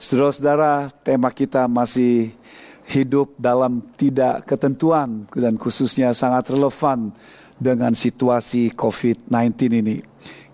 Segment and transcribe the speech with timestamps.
[0.00, 2.32] Saudara-saudara, tema kita masih
[2.88, 7.12] hidup dalam tidak ketentuan dan khususnya sangat relevan
[7.60, 10.00] dengan situasi COVID-19 ini.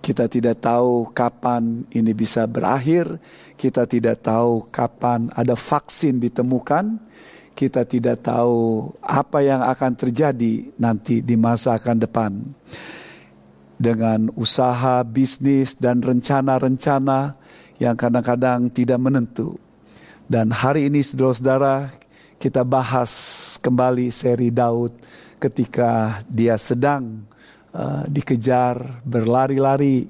[0.03, 3.23] Kita tidak tahu kapan ini bisa berakhir,
[3.55, 6.99] kita tidak tahu kapan ada vaksin ditemukan,
[7.55, 12.35] kita tidak tahu apa yang akan terjadi nanti di masa akan depan.
[13.79, 17.46] Dengan usaha, bisnis, dan rencana-rencana
[17.77, 19.57] yang kadang-kadang tidak menentu.
[20.27, 21.93] Dan hari ini saudara-saudara
[22.37, 23.13] kita bahas
[23.63, 24.93] kembali seri Daud
[25.39, 27.25] ketika dia sedang
[27.73, 30.09] uh, dikejar, berlari-lari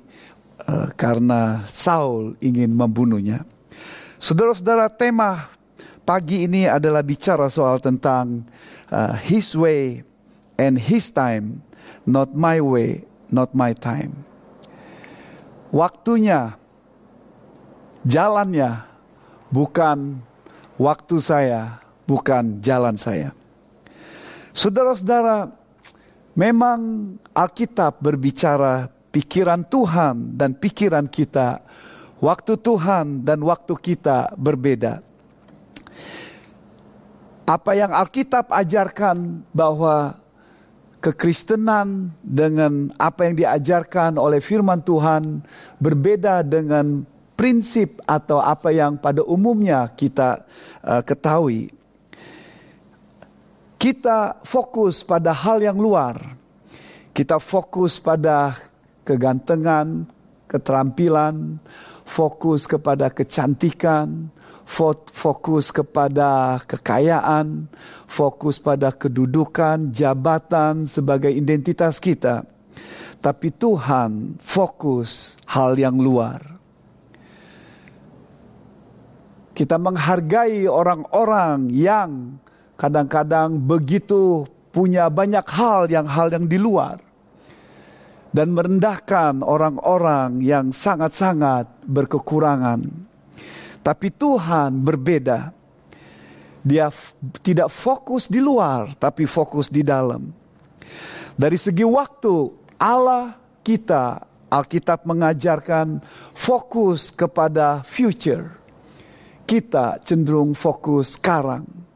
[0.67, 3.45] uh, karena Saul ingin membunuhnya.
[4.17, 5.53] Saudara-saudara, tema
[6.07, 8.47] pagi ini adalah bicara soal tentang
[8.89, 10.07] uh, His way
[10.57, 11.61] and His time,
[12.09, 14.25] not my way, not my time.
[15.75, 16.57] Waktunya,
[18.07, 18.87] jalannya,
[19.51, 20.23] bukan
[20.79, 23.35] waktu saya, bukan jalan saya.
[24.55, 25.51] Saudara-saudara,
[26.37, 31.65] Memang Alkitab berbicara pikiran Tuhan dan pikiran kita,
[32.21, 35.01] waktu Tuhan dan waktu kita berbeda.
[37.49, 40.21] Apa yang Alkitab ajarkan bahwa
[41.01, 45.41] kekristenan dengan apa yang diajarkan oleh firman Tuhan
[45.81, 50.43] berbeda dengan prinsip atau apa yang pada umumnya kita
[50.81, 51.77] uh, ketahui
[53.77, 56.19] kita fokus pada hal yang luar.
[57.13, 58.57] Kita fokus pada
[59.07, 60.09] kegantengan,
[60.49, 61.61] keterampilan,
[62.03, 64.27] fokus kepada kecantikan,
[65.15, 67.71] fokus kepada kekayaan,
[68.11, 72.43] fokus pada kedudukan, jabatan sebagai identitas kita.
[73.21, 76.56] Tapi Tuhan fokus hal yang luar.
[79.57, 82.37] Kita menghargai orang-orang yang
[82.77, 87.01] kadang-kadang begitu punya banyak hal yang hal yang di luar
[88.37, 92.85] dan merendahkan orang-orang yang sangat-sangat berkekurangan.
[93.81, 95.57] Tapi Tuhan berbeda.
[96.61, 96.93] Dia
[97.41, 100.29] tidak fokus di luar, tapi fokus di dalam.
[101.33, 104.21] Dari segi waktu, Allah kita,
[104.51, 106.03] Alkitab mengajarkan
[106.35, 108.66] fokus kepada future.
[109.47, 111.87] Kita cenderung fokus sekarang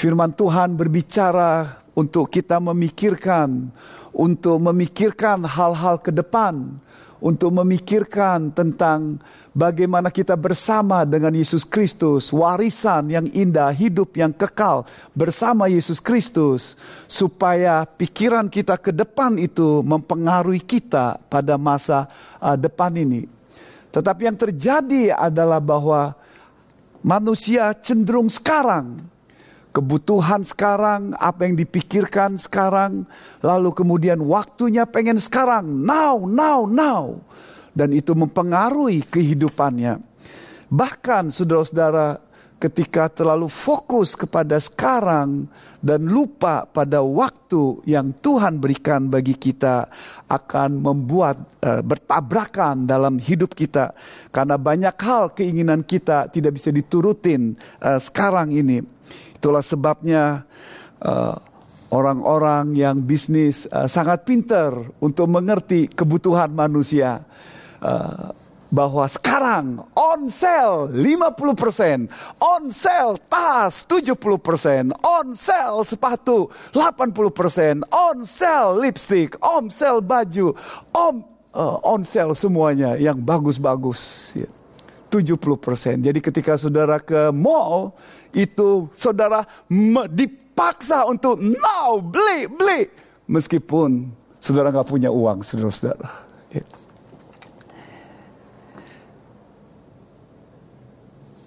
[0.00, 3.68] Firman Tuhan berbicara untuk kita memikirkan,
[4.16, 6.80] untuk memikirkan hal-hal ke depan,
[7.20, 9.20] untuk memikirkan tentang
[9.52, 16.80] bagaimana kita bersama dengan Yesus Kristus, warisan yang indah, hidup yang kekal bersama Yesus Kristus,
[17.04, 22.08] supaya pikiran kita ke depan itu mempengaruhi kita pada masa
[22.40, 23.28] uh, depan ini.
[23.92, 26.16] Tetapi yang terjadi adalah bahwa
[27.02, 29.10] manusia cenderung sekarang
[29.70, 33.06] kebutuhan sekarang, apa yang dipikirkan sekarang,
[33.40, 37.22] lalu kemudian waktunya pengen sekarang, now, now, now.
[37.70, 40.02] Dan itu mempengaruhi kehidupannya.
[40.70, 42.18] Bahkan saudara-saudara
[42.60, 45.48] ketika terlalu fokus kepada sekarang
[45.80, 49.88] dan lupa pada waktu yang Tuhan berikan bagi kita
[50.28, 53.96] akan membuat uh, bertabrakan dalam hidup kita
[54.28, 59.00] karena banyak hal keinginan kita tidak bisa diturutin uh, sekarang ini
[59.40, 60.44] Itulah sebabnya
[61.00, 61.36] uh,
[61.96, 67.24] orang-orang yang bisnis uh, sangat pintar untuk mengerti kebutuhan manusia.
[67.80, 68.36] Uh,
[68.70, 72.06] bahwa sekarang on sale 50%,
[72.38, 80.54] on sale tas 70%, on sale sepatu 80%, on sale lipstick, on sale baju,
[80.94, 84.32] on uh, on sale semuanya yang bagus-bagus.
[84.38, 84.48] Ya.
[85.10, 86.06] 70%.
[86.06, 87.90] Jadi ketika saudara ke mall,
[88.30, 89.42] itu saudara
[90.06, 92.86] dipaksa untuk now beli, beli.
[93.26, 96.06] Meskipun saudara nggak punya uang, saudara-saudara.
[96.54, 96.62] Ya.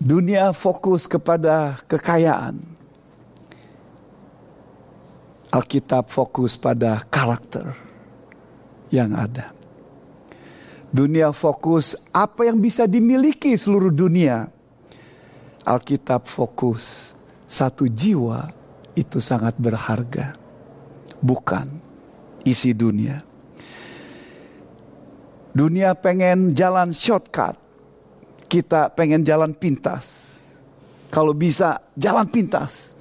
[0.03, 2.59] Dunia fokus kepada kekayaan.
[5.47, 7.71] Alkitab fokus pada karakter
[8.91, 9.55] yang ada.
[10.91, 14.51] Dunia fokus apa yang bisa dimiliki seluruh dunia.
[15.63, 17.15] Alkitab fokus
[17.47, 18.51] satu jiwa
[18.99, 20.35] itu sangat berharga.
[21.23, 21.79] Bukan
[22.43, 23.23] isi dunia.
[25.55, 27.62] Dunia pengen jalan shortcut.
[28.53, 30.37] Kita pengen jalan pintas.
[31.09, 32.93] Kalau bisa jalan pintas.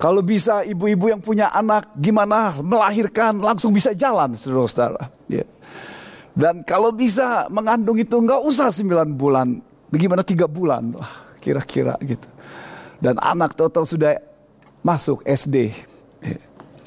[0.00, 5.12] Kalau bisa ibu-ibu yang punya anak gimana melahirkan langsung bisa jalan saudara-saudara.
[5.28, 5.44] Yeah.
[6.32, 9.60] Dan kalau bisa mengandung itu nggak usah 9 bulan.
[9.92, 10.96] Bagaimana tiga bulan?
[10.96, 11.12] Wah,
[11.44, 12.26] kira-kira gitu.
[12.96, 14.16] Dan anak Toto sudah
[14.80, 15.76] masuk SD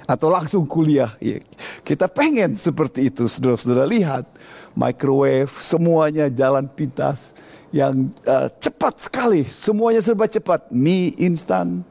[0.09, 1.13] atau langsung kuliah.
[1.21, 1.39] Ya,
[1.85, 4.25] kita pengen seperti itu, saudara-saudara lihat
[4.73, 7.37] microwave, semuanya jalan pintas
[7.71, 11.83] yang uh, cepat sekali, semuanya serba cepat, mie instan,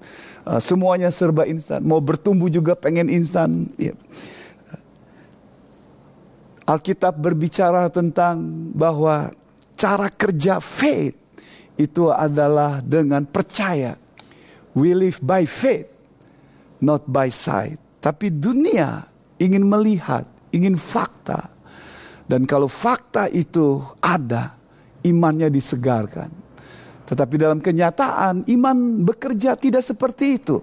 [0.49, 1.85] uh, semuanya serba instan.
[1.85, 3.69] Mau bertumbuh juga pengen instan.
[3.77, 3.93] Ya.
[6.67, 8.43] Alkitab berbicara tentang
[8.75, 9.31] bahwa
[9.79, 11.15] cara kerja faith
[11.79, 13.95] itu adalah dengan percaya.
[14.75, 15.89] We live by faith,
[16.83, 17.79] not by sight.
[18.03, 19.07] Tapi dunia
[19.39, 21.53] ingin melihat, ingin fakta.
[22.27, 24.59] Dan kalau fakta itu ada,
[25.07, 26.29] imannya disegarkan.
[27.07, 28.77] Tetapi dalam kenyataan iman
[29.07, 30.59] bekerja tidak seperti itu.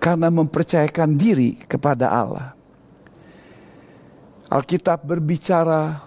[0.00, 2.56] Karena mempercayakan diri kepada Allah.
[4.48, 6.00] Alkitab berbicara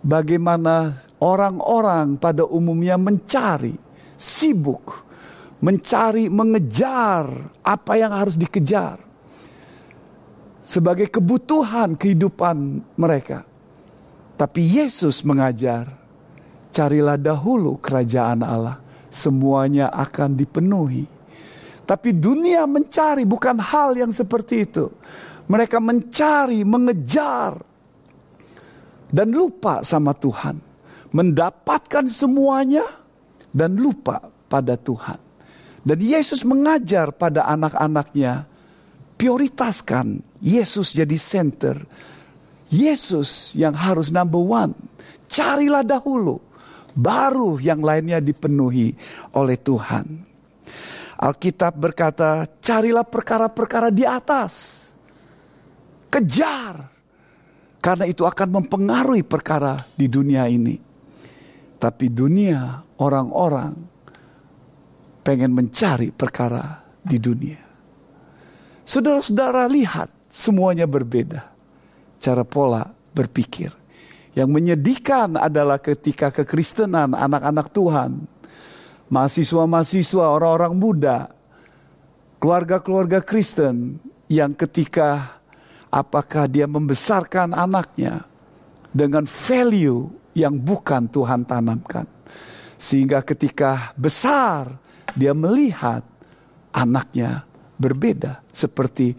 [0.00, 3.76] bagaimana orang-orang pada umumnya mencari,
[4.16, 5.12] sibuk
[5.62, 7.30] mencari, mengejar
[7.62, 8.98] apa yang harus dikejar
[10.66, 13.46] sebagai kebutuhan kehidupan mereka.
[14.42, 15.86] Tapi Yesus mengajar,
[16.74, 21.06] carilah dahulu kerajaan Allah, semuanya akan dipenuhi.
[21.86, 24.90] Tapi dunia mencari bukan hal yang seperti itu.
[25.46, 27.54] Mereka mencari, mengejar,
[29.14, 30.58] dan lupa sama Tuhan.
[31.14, 32.82] Mendapatkan semuanya
[33.54, 35.22] dan lupa pada Tuhan.
[35.86, 38.42] Dan Yesus mengajar pada anak-anaknya,
[39.14, 41.78] prioritaskan Yesus jadi center.
[42.72, 44.72] Yesus yang harus number one.
[45.28, 46.40] Carilah dahulu,
[46.96, 48.96] baru yang lainnya dipenuhi
[49.36, 50.24] oleh Tuhan.
[51.20, 54.88] Alkitab berkata, carilah perkara-perkara di atas.
[56.08, 56.90] Kejar.
[57.78, 60.80] Karena itu akan mempengaruhi perkara di dunia ini.
[61.76, 63.74] Tapi dunia, orang-orang
[65.22, 67.60] pengen mencari perkara di dunia.
[68.82, 71.51] Saudara-saudara lihat semuanya berbeda.
[72.22, 73.74] Cara pola berpikir.
[74.32, 78.24] Yang menyedihkan adalah ketika kekristenan anak-anak Tuhan,
[79.10, 81.34] mahasiswa-mahasiswa, orang-orang muda,
[82.38, 83.98] keluarga-keluarga Kristen
[84.30, 85.42] yang ketika
[85.92, 88.24] apakah dia membesarkan anaknya
[88.94, 92.08] dengan value yang bukan Tuhan tanamkan.
[92.80, 94.72] Sehingga ketika besar
[95.12, 96.00] dia melihat
[96.72, 97.44] anaknya
[97.76, 99.12] berbeda seperti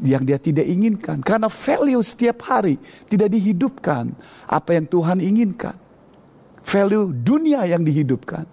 [0.00, 4.12] yang dia tidak inginkan karena value setiap hari tidak dihidupkan
[4.48, 5.76] apa yang Tuhan inginkan
[6.64, 8.48] value dunia yang dihidupkan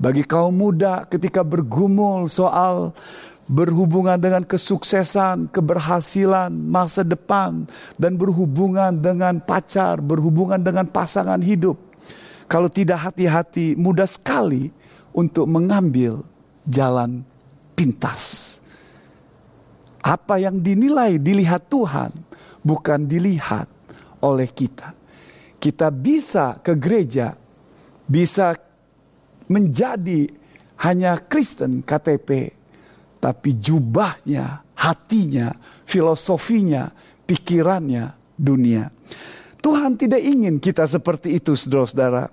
[0.00, 2.96] bagi kaum muda ketika bergumul soal
[3.44, 7.68] berhubungan dengan kesuksesan, keberhasilan, masa depan
[8.00, 11.76] dan berhubungan dengan pacar, berhubungan dengan pasangan hidup.
[12.48, 14.72] Kalau tidak hati-hati, mudah sekali
[15.12, 16.24] untuk mengambil
[16.64, 17.24] jalan
[17.76, 18.58] pintas.
[20.04, 22.12] Apa yang dinilai dilihat Tuhan
[22.60, 23.64] bukan dilihat
[24.20, 24.92] oleh kita.
[25.56, 27.32] Kita bisa ke gereja,
[28.04, 28.52] bisa
[29.48, 30.28] menjadi
[30.84, 32.52] hanya Kristen KTP,
[33.16, 35.56] tapi jubahnya, hatinya,
[35.88, 36.92] filosofinya,
[37.24, 38.92] pikirannya dunia.
[39.64, 42.28] Tuhan tidak ingin kita seperti itu, saudara-saudara.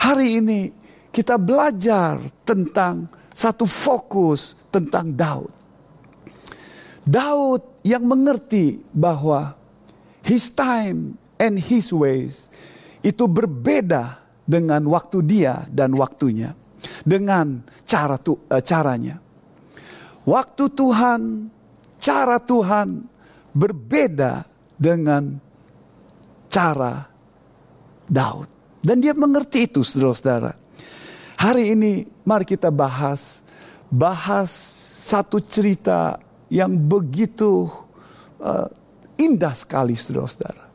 [0.00, 0.60] Hari ini
[1.12, 2.16] kita belajar
[2.48, 3.04] tentang
[3.36, 5.59] satu fokus tentang Daud.
[7.04, 9.56] Daud yang mengerti bahwa
[10.24, 12.52] his time and his ways
[13.00, 16.52] itu berbeda dengan waktu dia dan waktunya.
[17.00, 19.16] Dengan cara tu, uh, caranya.
[20.28, 21.20] Waktu Tuhan,
[21.96, 23.04] cara Tuhan
[23.56, 24.44] berbeda
[24.76, 25.40] dengan
[26.52, 27.08] cara
[28.04, 28.48] Daud.
[28.80, 30.56] Dan dia mengerti itu saudara-saudara.
[31.40, 33.40] Hari ini mari kita bahas
[33.88, 34.52] bahas
[35.00, 37.70] satu cerita yang begitu
[38.42, 38.66] uh,
[39.16, 40.66] indah sekali saudara-saudara.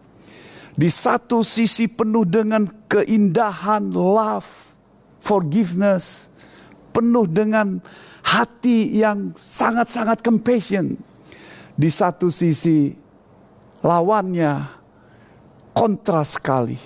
[0.75, 4.75] Di satu sisi penuh dengan keindahan, love,
[5.23, 6.27] forgiveness,
[6.91, 7.79] penuh dengan
[8.23, 10.95] hati yang sangat-sangat compassion.
[11.75, 12.91] Di satu sisi
[13.83, 14.51] lawannya
[15.75, 16.79] kontras sekali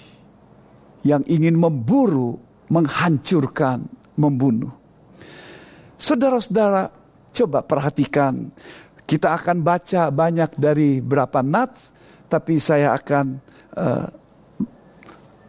[1.06, 2.38] yang ingin memburu
[2.70, 3.86] menghancurkan,
[4.18, 4.74] membunuh.
[5.98, 6.99] Saudara-saudara,
[7.34, 8.52] coba perhatikan.
[9.10, 11.94] Kita akan baca banyak dari berapa nats,
[12.30, 13.26] tapi saya akan
[13.74, 14.08] uh,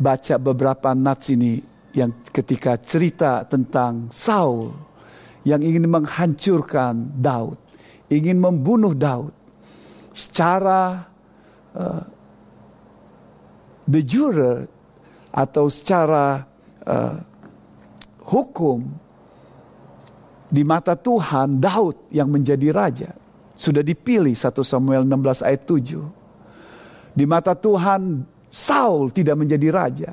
[0.01, 1.61] baca beberapa nats ini
[1.93, 4.73] yang ketika cerita tentang Saul
[5.45, 7.57] yang ingin menghancurkan Daud,
[8.09, 9.33] ingin membunuh Daud
[10.13, 11.09] secara
[11.77, 12.05] uh,
[13.89, 14.69] de jure
[15.31, 16.45] atau secara
[16.85, 17.17] uh,
[18.27, 18.87] hukum
[20.51, 23.11] di mata Tuhan Daud yang menjadi raja.
[23.55, 27.15] Sudah dipilih 1 Samuel 16 ayat 7.
[27.15, 30.11] Di mata Tuhan Saul tidak menjadi raja.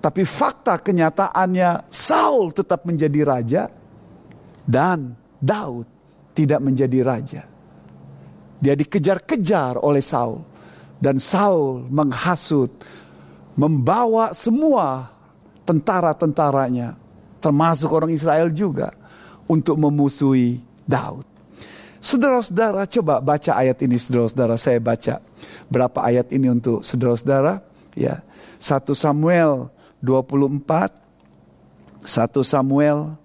[0.00, 3.62] Tapi fakta kenyataannya Saul tetap menjadi raja
[4.64, 5.84] dan Daud
[6.32, 7.42] tidak menjadi raja.
[8.60, 10.40] Dia dikejar-kejar oleh Saul
[10.96, 12.72] dan Saul menghasut
[13.60, 15.12] membawa semua
[15.68, 16.96] tentara-tentaranya
[17.44, 18.99] termasuk orang Israel juga
[19.50, 21.26] untuk memusuhi Daud.
[21.98, 24.54] Saudara-saudara coba baca ayat ini saudara-saudara.
[24.54, 25.18] Saya baca
[25.66, 27.66] berapa ayat ini untuk saudara-saudara.
[27.98, 28.22] Ya
[28.62, 29.66] 1 Samuel
[29.98, 30.94] 24
[32.06, 32.06] 1
[32.46, 33.18] Samuel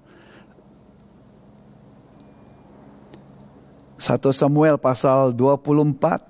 [4.01, 6.25] 1 Samuel pasal 24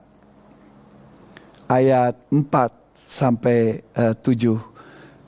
[1.71, 2.45] ayat 4
[2.93, 4.74] sampai uh, eh, 7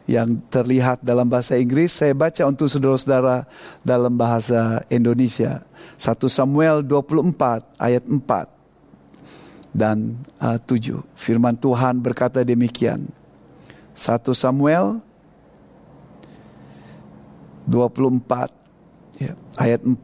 [0.07, 3.43] yang terlihat dalam bahasa Inggris saya baca untuk saudara-saudara
[3.83, 5.61] dalam bahasa Indonesia.
[5.99, 13.11] 1 Samuel 24 ayat 4 dan uh, eh, 7 firman Tuhan berkata demikian.
[13.93, 15.03] 1 Samuel
[17.67, 19.99] 24 ya, ayat 4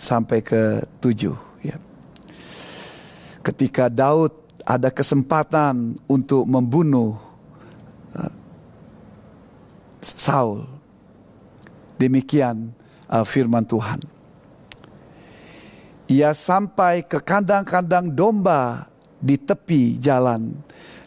[0.00, 1.48] sampai ke 7
[3.48, 4.28] ketika Daud
[4.68, 7.16] ada kesempatan untuk membunuh
[8.12, 8.32] uh,
[10.00, 10.66] Saul.
[11.98, 12.70] Demikian
[13.10, 13.98] uh, firman Tuhan.
[16.08, 18.88] Ia sampai ke kandang-kandang domba
[19.20, 20.56] di tepi jalan.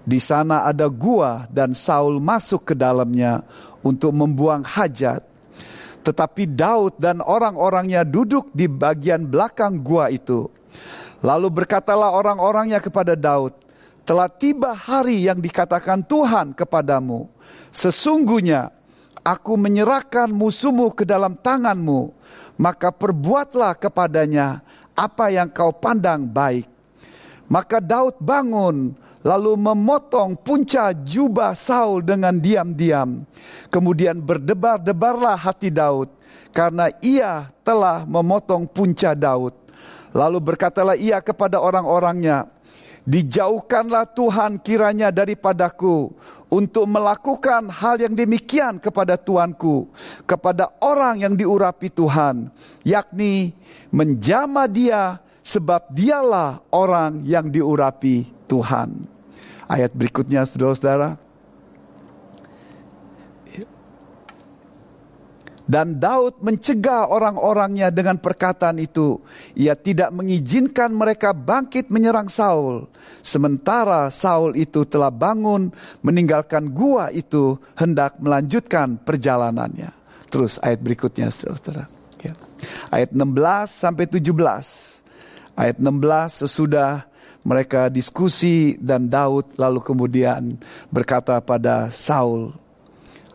[0.01, 3.41] Di sana ada gua dan Saul masuk ke dalamnya
[3.81, 5.25] untuk membuang hajat.
[6.01, 10.49] Tetapi Daud dan orang-orangnya duduk di bagian belakang gua itu.
[11.21, 13.53] Lalu berkatalah orang-orangnya kepada Daud,
[14.01, 17.29] telah tiba hari yang dikatakan Tuhan kepadamu.
[17.69, 18.73] Sesungguhnya
[19.21, 22.13] aku menyerahkan musuhmu ke dalam tanganmu,
[22.57, 24.61] maka perbuatlah kepadanya
[24.97, 26.69] apa yang kau pandang baik.
[27.51, 33.27] Maka Daud bangun, lalu memotong punca jubah Saul dengan diam-diam.
[33.67, 36.07] Kemudian berdebar-debarlah hati Daud,
[36.55, 39.51] karena ia telah memotong punca Daud.
[40.11, 42.47] Lalu berkatalah ia kepada orang-orangnya,
[43.01, 46.13] Dijauhkanlah Tuhan kiranya daripadaku
[46.53, 49.89] untuk melakukan hal yang demikian kepada Tuanku,
[50.29, 52.53] kepada orang yang diurapi Tuhan,
[52.85, 53.57] yakni
[53.89, 58.93] menjama dia sebab dialah orang yang diurapi Tuhan.
[59.65, 61.17] Ayat berikutnya saudara-saudara.
[65.69, 69.21] Dan Daud mencegah orang-orangnya dengan perkataan itu.
[69.53, 72.89] Ia tidak mengizinkan mereka bangkit menyerang Saul.
[73.21, 75.69] Sementara Saul itu telah bangun
[76.01, 79.93] meninggalkan gua itu hendak melanjutkan perjalanannya.
[80.31, 81.85] Terus ayat berikutnya saudara.
[82.23, 82.33] Ya.
[82.89, 83.21] Ayat 16
[83.69, 84.31] sampai 17.
[85.57, 87.05] Ayat 16 sesudah
[87.41, 90.57] mereka diskusi dan Daud lalu kemudian
[90.93, 92.53] berkata pada Saul.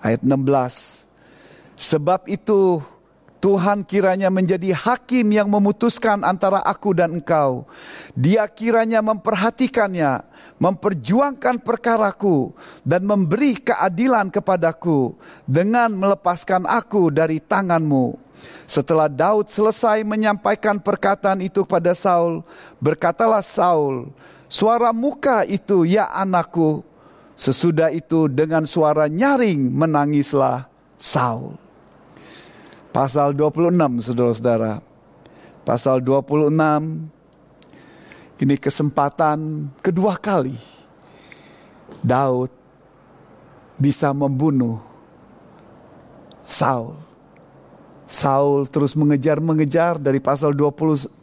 [0.00, 1.05] Ayat 16
[1.76, 2.80] Sebab itu
[3.46, 7.68] Tuhan kiranya menjadi hakim yang memutuskan antara aku dan engkau.
[8.16, 10.24] Dia kiranya memperhatikannya,
[10.56, 15.14] memperjuangkan perkaraku, dan memberi keadilan kepadaku
[15.44, 18.16] dengan melepaskan aku dari tanganmu.
[18.66, 22.42] Setelah Daud selesai menyampaikan perkataan itu pada Saul,
[22.80, 24.10] berkatalah Saul,
[24.48, 26.82] suara muka itu ya anakku.
[27.36, 31.65] Sesudah itu dengan suara nyaring menangislah Saul.
[32.96, 33.76] Pasal 26
[34.08, 34.80] saudara-saudara.
[35.68, 36.48] Pasal 26
[38.40, 40.56] ini kesempatan kedua kali
[42.00, 42.48] Daud
[43.76, 44.80] bisa membunuh
[46.40, 46.96] Saul.
[48.08, 51.20] Saul terus mengejar-mengejar dari pasal 24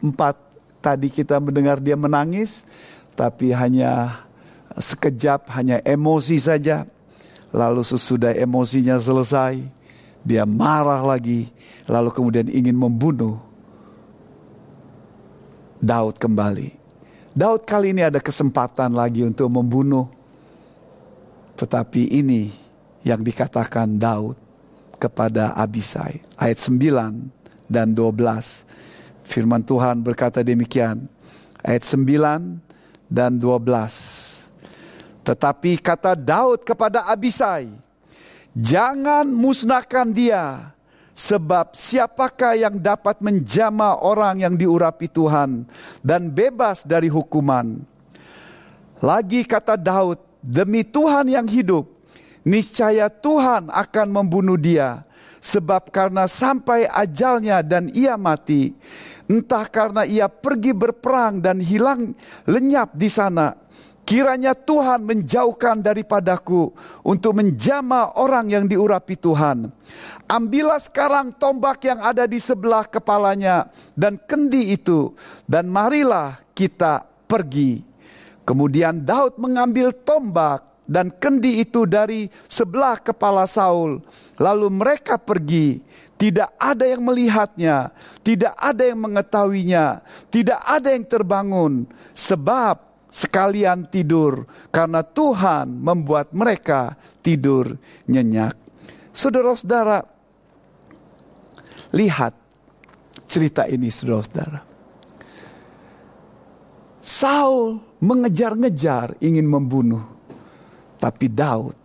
[0.78, 2.62] tadi kita mendengar dia menangis
[3.18, 4.22] tapi hanya
[4.78, 6.86] sekejap hanya emosi saja
[7.50, 9.83] lalu sesudah emosinya selesai
[10.24, 11.52] dia marah lagi
[11.84, 13.36] lalu kemudian ingin membunuh
[15.84, 16.72] Daud kembali.
[17.36, 20.08] Daud kali ini ada kesempatan lagi untuk membunuh.
[21.60, 22.48] Tetapi ini
[23.04, 24.40] yang dikatakan Daud
[24.96, 26.24] kepada Abisai.
[26.40, 28.64] Ayat 9 dan 12.
[29.28, 31.04] Firman Tuhan berkata demikian.
[31.60, 32.64] Ayat 9
[33.12, 34.48] dan 12.
[35.24, 37.68] Tetapi kata Daud kepada Abisai,
[38.54, 40.74] Jangan musnahkan dia
[41.14, 45.62] Sebab siapakah yang dapat menjama orang yang diurapi Tuhan
[46.02, 47.86] dan bebas dari hukuman?
[48.98, 51.86] Lagi kata Daud, demi Tuhan yang hidup,
[52.42, 55.06] niscaya Tuhan akan membunuh dia.
[55.44, 58.72] sebab karena sampai ajalnya dan ia mati,
[59.28, 62.16] entah karena ia pergi berperang dan hilang
[62.48, 63.52] lenyap di sana,
[64.04, 69.72] Kiranya Tuhan menjauhkan daripadaku untuk menjama orang yang diurapi Tuhan.
[70.28, 75.16] Ambillah sekarang tombak yang ada di sebelah kepalanya dan kendi itu,
[75.48, 77.80] dan marilah kita pergi.
[78.44, 84.04] Kemudian Daud mengambil tombak dan kendi itu dari sebelah kepala Saul.
[84.36, 85.80] Lalu mereka pergi.
[86.14, 87.90] Tidak ada yang melihatnya,
[88.22, 89.98] tidak ada yang mengetahuinya,
[90.30, 94.42] tidak ada yang terbangun, sebab sekalian tidur
[94.74, 97.78] karena Tuhan membuat mereka tidur
[98.10, 98.58] nyenyak.
[99.14, 100.02] Saudara-saudara,
[101.94, 102.34] lihat
[103.30, 104.74] cerita ini saudara-saudara.
[106.98, 110.02] Saul mengejar-ngejar ingin membunuh,
[110.98, 111.76] tapi Daud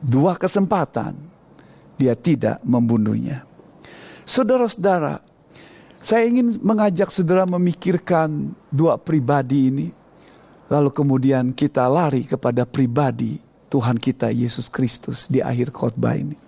[0.00, 1.12] dua kesempatan
[2.00, 3.44] dia tidak membunuhnya.
[4.24, 5.20] Saudara-saudara,
[6.00, 9.88] saya ingin mengajak saudara memikirkan dua pribadi ini.
[10.72, 13.36] Lalu kemudian kita lari kepada pribadi
[13.68, 16.38] Tuhan kita Yesus Kristus di akhir khotbah ini.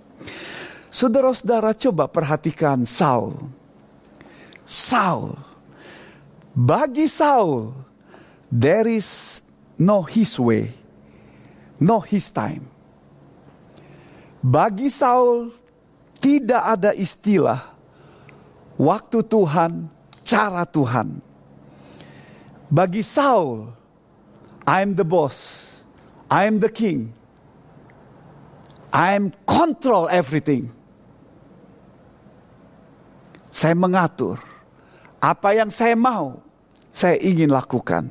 [0.89, 3.37] Saudara-saudara coba perhatikan Saul.
[4.65, 5.37] Saul.
[6.57, 7.77] Bagi Saul,
[8.49, 9.41] there is
[9.77, 10.73] no his way,
[11.77, 12.65] no his time.
[14.41, 15.53] Bagi Saul
[16.21, 17.72] tidak ada istilah
[18.81, 19.89] waktu Tuhan,
[20.23, 21.21] cara Tuhan.
[22.73, 23.69] Bagi Saul,
[24.65, 25.69] I'm the boss.
[26.33, 27.13] I'm the king.
[28.93, 30.73] I'm control everything.
[33.53, 34.41] Saya mengatur
[35.21, 36.41] apa yang saya mau,
[36.89, 38.09] saya ingin lakukan.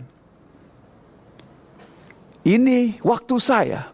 [2.46, 3.90] Ini waktu saya,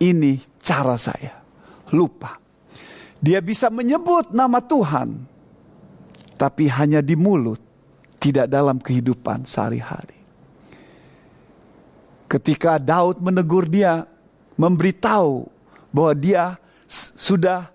[0.00, 1.40] ini cara saya.
[1.92, 2.36] Lupa,
[3.20, 5.24] dia bisa menyebut nama Tuhan,
[6.38, 7.58] tapi hanya di mulut,
[8.22, 10.14] tidak dalam kehidupan sehari-hari.
[12.30, 14.06] Ketika Daud menegur dia,
[14.54, 15.50] memberitahu
[15.90, 16.54] bahwa dia
[17.18, 17.66] sudah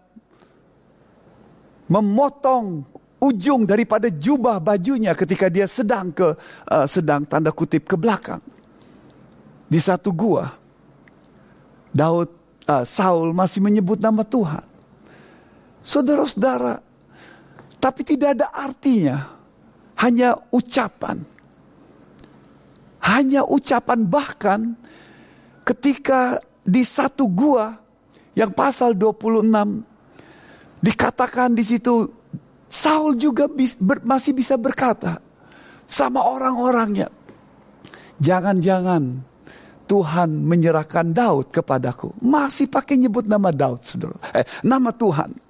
[1.91, 2.87] memotong
[3.19, 6.35] ujung daripada jubah bajunya ketika dia sedang ke
[6.67, 8.43] uh, sedang tanda kutip ke belakang
[9.67, 10.53] di satu gua.
[11.93, 12.29] Daud
[12.67, 14.65] uh, Saul masih menyebut nama Tuhan.
[15.83, 16.79] Saudara-saudara,
[17.83, 19.27] tapi tidak ada artinya.
[19.99, 21.19] Hanya ucapan.
[23.03, 24.79] Hanya ucapan bahkan
[25.67, 27.75] ketika di satu gua
[28.31, 29.51] yang pasal 26
[30.79, 32.07] dikatakan di situ
[32.71, 35.19] Saul juga bis, ber, masih bisa berkata
[35.83, 37.11] sama orang-orangnya.
[38.23, 39.19] Jangan-jangan
[39.85, 42.15] Tuhan menyerahkan Daud kepadaku.
[42.23, 44.15] Masih pakai nyebut nama Daud, saudara.
[44.31, 45.42] Eh, nama Tuhan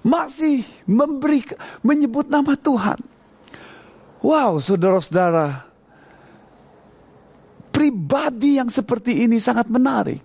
[0.00, 1.44] masih memberi
[1.84, 2.98] menyebut nama Tuhan.
[4.20, 5.64] Wow, saudara-saudara,
[7.72, 10.20] pribadi yang seperti ini sangat menarik.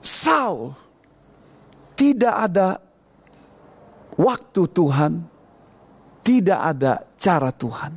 [0.00, 0.72] Saul
[1.92, 2.80] tidak ada
[4.16, 5.12] waktu Tuhan,
[6.24, 7.92] tidak ada cara Tuhan.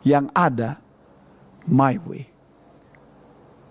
[0.00, 0.70] Yang ada
[1.68, 2.24] my way.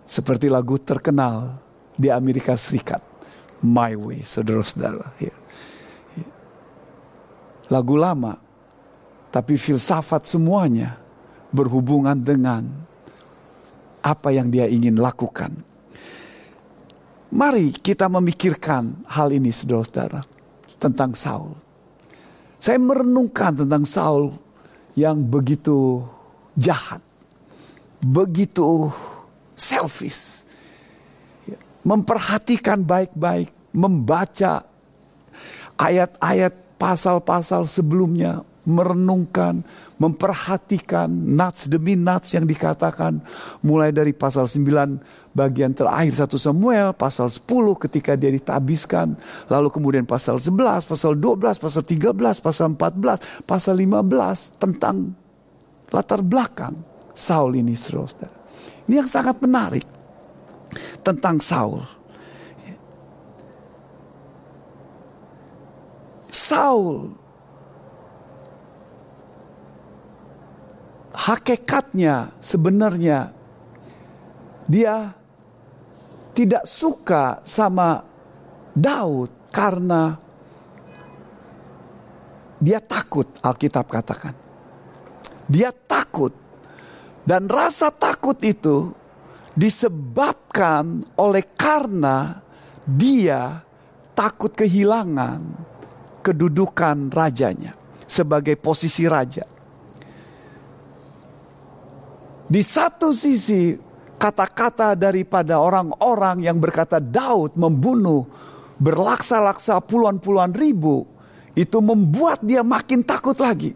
[0.06, 1.58] Seperti lagu terkenal
[1.98, 3.09] di Amerika Serikat
[3.64, 5.06] my way, saudara-saudara.
[5.20, 5.36] Ya.
[7.70, 8.40] Lagu lama,
[9.30, 10.98] tapi filsafat semuanya
[11.54, 12.66] berhubungan dengan
[14.02, 15.54] apa yang dia ingin lakukan.
[17.30, 20.26] Mari kita memikirkan hal ini saudara-saudara
[20.82, 21.54] tentang Saul.
[22.58, 24.34] Saya merenungkan tentang Saul
[24.98, 26.02] yang begitu
[26.58, 27.00] jahat,
[28.02, 28.90] begitu
[29.54, 30.49] selfish,
[31.84, 34.66] memperhatikan baik-baik, membaca
[35.80, 39.64] ayat-ayat pasal-pasal sebelumnya, merenungkan,
[40.00, 43.20] memperhatikan nats demi nats yang dikatakan
[43.60, 47.44] mulai dari pasal 9 bagian terakhir 1 Samuel, pasal 10
[47.88, 49.20] ketika dia ditabiskan,
[49.52, 55.16] lalu kemudian pasal 11, pasal 12, pasal 13, pasal 14, pasal 15 tentang
[55.92, 56.80] latar belakang
[57.12, 58.32] Saul ini saudara.
[58.88, 59.99] Ini yang sangat menarik
[61.02, 61.84] tentang Saul.
[66.30, 67.14] Saul
[71.14, 73.34] hakikatnya sebenarnya
[74.70, 75.18] dia
[76.38, 78.06] tidak suka sama
[78.78, 80.16] Daud karena
[82.62, 84.36] dia takut Alkitab katakan.
[85.50, 86.32] Dia takut
[87.26, 88.94] dan rasa takut itu
[89.60, 92.40] disebabkan oleh karena
[92.88, 93.60] dia
[94.16, 95.44] takut kehilangan
[96.24, 97.76] kedudukan rajanya
[98.08, 99.44] sebagai posisi raja.
[102.50, 103.76] Di satu sisi
[104.16, 108.26] kata-kata daripada orang-orang yang berkata Daud membunuh
[108.80, 111.04] berlaksa-laksa puluhan-puluhan ribu
[111.54, 113.76] itu membuat dia makin takut lagi.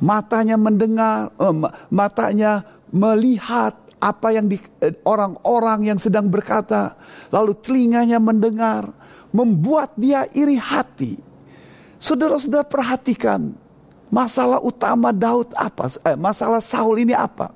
[0.00, 1.56] Matanya mendengar, eh,
[1.92, 6.96] matanya melihat apa yang eh, orang-orang yang sedang berkata,
[7.28, 8.88] lalu telinganya mendengar,
[9.30, 11.20] membuat dia iri hati.
[12.00, 13.52] Saudara-saudara perhatikan
[14.08, 15.92] masalah utama Daud apa?
[16.02, 17.52] Eh, masalah Saul ini apa?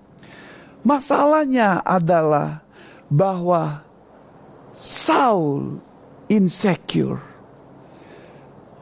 [0.85, 2.61] Masalahnya adalah
[3.09, 3.81] bahwa
[4.77, 5.81] Saul
[6.29, 7.25] insecure.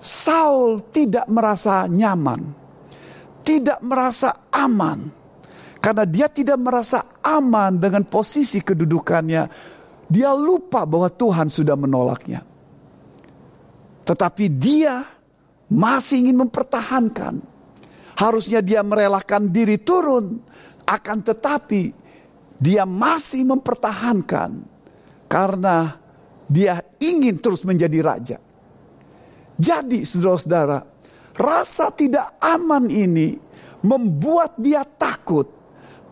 [0.03, 2.43] Saul tidak merasa nyaman,
[3.47, 5.22] tidak merasa aman,
[5.83, 9.51] karena dia tidak merasa aman dengan posisi kedudukannya.
[10.07, 12.47] Dia lupa bahwa Tuhan sudah menolaknya,
[14.07, 15.03] tetapi dia
[15.67, 17.43] masih ingin mempertahankan.
[18.13, 20.37] Harusnya dia merelakan diri turun,
[20.85, 21.97] akan tetapi
[22.61, 24.63] dia masih mempertahankan
[25.27, 25.97] karena
[26.45, 28.39] dia ingin terus menjadi raja.
[29.57, 30.85] Jadi saudara-saudara,
[31.41, 33.41] rasa tidak aman ini
[33.81, 35.62] membuat dia takut.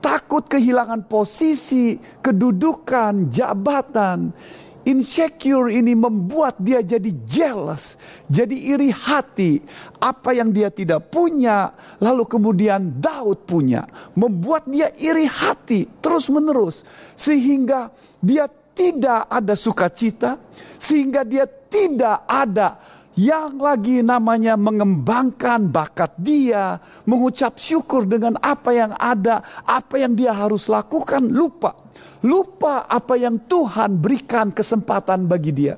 [0.00, 4.32] Takut kehilangan posisi, kedudukan, jabatan
[4.80, 8.00] Insecure ini membuat dia jadi jealous,
[8.32, 9.60] jadi iri hati.
[10.00, 13.84] Apa yang dia tidak punya, lalu kemudian Daud punya,
[14.16, 17.92] membuat dia iri hati terus-menerus, sehingga
[18.24, 20.40] dia tidak ada sukacita,
[20.80, 22.80] sehingga dia tidak ada
[23.20, 30.32] yang lagi namanya mengembangkan bakat dia, mengucap syukur dengan apa yang ada, apa yang dia
[30.32, 31.90] harus lakukan, lupa
[32.24, 35.76] lupa apa yang Tuhan berikan kesempatan bagi dia.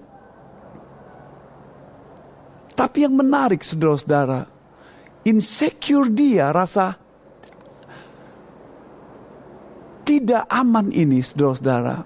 [2.73, 4.49] Tapi yang menarik saudara-saudara,
[5.23, 6.99] insecure dia rasa
[10.03, 12.03] tidak aman ini saudara-saudara.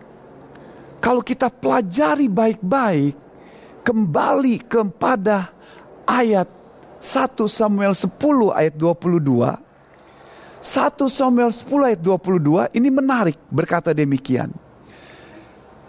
[1.01, 3.14] Kalau kita pelajari baik-baik,
[3.87, 5.55] kembali kepada
[6.03, 6.51] ayat
[6.99, 8.18] 1 Samuel 10
[8.51, 9.55] ayat 22,
[10.59, 14.51] 1 Samuel 10 ayat 22 ini menarik berkata demikian.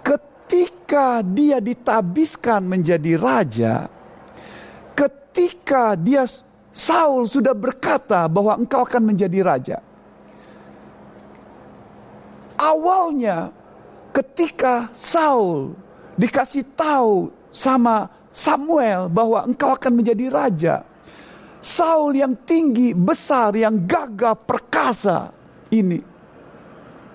[0.06, 3.90] Ketika dia ditabiskan menjadi raja,
[4.94, 6.30] ketika dia
[6.78, 9.78] Saul sudah berkata bahwa engkau akan menjadi raja.
[12.62, 13.50] Awalnya
[14.14, 15.74] ketika Saul
[16.14, 20.76] dikasih tahu sama Samuel bahwa engkau akan menjadi raja,
[21.58, 25.34] Saul yang tinggi, besar, yang gagah, perkasa
[25.74, 25.98] ini.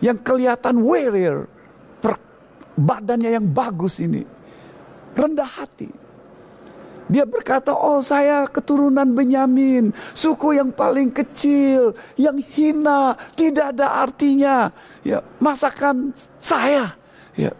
[0.02, 1.46] Yang kelihatan warrior,
[2.02, 2.18] per,
[2.74, 4.26] badannya yang bagus ini.
[5.14, 5.87] Rendah hati.
[7.07, 14.74] Dia berkata, oh saya keturunan Benyamin, suku yang paling kecil, yang hina, tidak ada artinya.
[15.07, 16.11] Ya, masakan
[16.42, 16.98] saya.
[17.38, 17.55] Ya.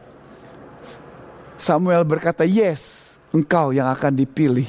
[1.63, 4.67] Samuel berkata, yes, engkau yang akan dipilih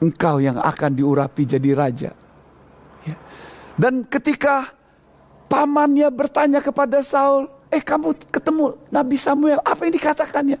[0.00, 2.10] engkau yang akan diurapi jadi raja.
[3.04, 3.16] Ya.
[3.76, 4.72] Dan ketika
[5.46, 10.58] pamannya bertanya kepada Saul, eh kamu ketemu Nabi Samuel, apa yang dikatakannya?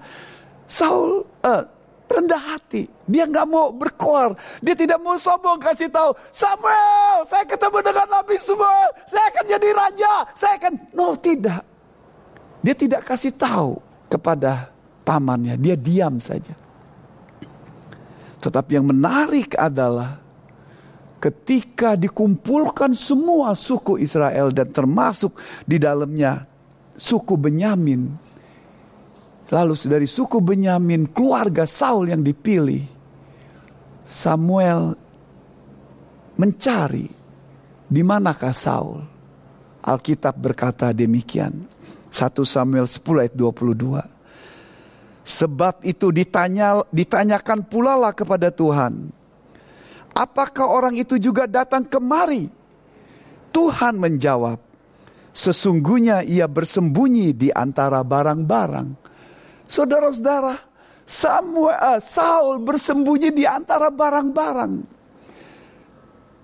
[0.70, 1.62] Saul uh,
[2.06, 7.78] rendah hati, dia nggak mau berkoar, dia tidak mau sombong kasih tahu Samuel, saya ketemu
[7.82, 11.62] dengan Nabi Samuel, saya akan jadi raja, saya akan, no tidak,
[12.62, 14.70] dia tidak kasih tahu kepada
[15.10, 16.54] pamannya, dia diam saja.
[18.38, 20.22] Tetapi yang menarik adalah
[21.18, 25.34] ketika dikumpulkan semua suku Israel dan termasuk
[25.66, 26.46] di dalamnya
[26.94, 28.06] suku Benyamin.
[29.50, 32.86] Lalu dari suku Benyamin keluarga Saul yang dipilih.
[34.06, 34.94] Samuel
[36.38, 37.10] mencari
[37.90, 39.02] di manakah Saul.
[39.82, 41.66] Alkitab berkata demikian.
[42.10, 44.19] 1 Samuel 10 ayat 22.
[45.30, 49.14] Sebab itu ditanya, ditanyakan pula lah kepada Tuhan.
[50.10, 52.50] Apakah orang itu juga datang kemari?
[53.54, 54.58] Tuhan menjawab,
[55.30, 58.90] sesungguhnya ia bersembunyi di antara barang-barang.
[59.70, 60.58] Saudara-saudara,
[61.06, 64.82] Samuel, uh, Saul bersembunyi di antara barang-barang.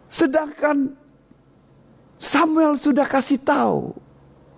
[0.07, 0.95] Sedangkan
[2.23, 3.91] Samuel sudah kasih tahu,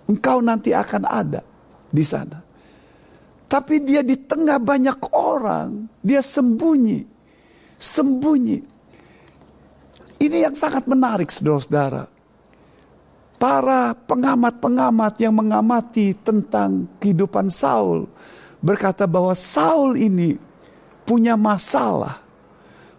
[0.05, 1.41] engkau nanti akan ada
[1.89, 2.48] di sana.
[3.49, 7.01] Tapi dia di tengah banyak orang, dia sembunyi.
[7.81, 8.61] Sembunyi.
[10.21, 12.05] Ini yang sangat menarik saudara-saudara.
[13.39, 18.11] Para pengamat-pengamat yang mengamati tentang kehidupan Saul
[18.59, 20.37] berkata bahwa Saul ini
[21.07, 22.21] punya masalah.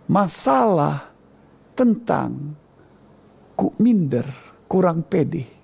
[0.10, 1.14] Masalah
[1.78, 2.58] tentang
[3.78, 4.26] minder,
[4.66, 5.59] kurang pede.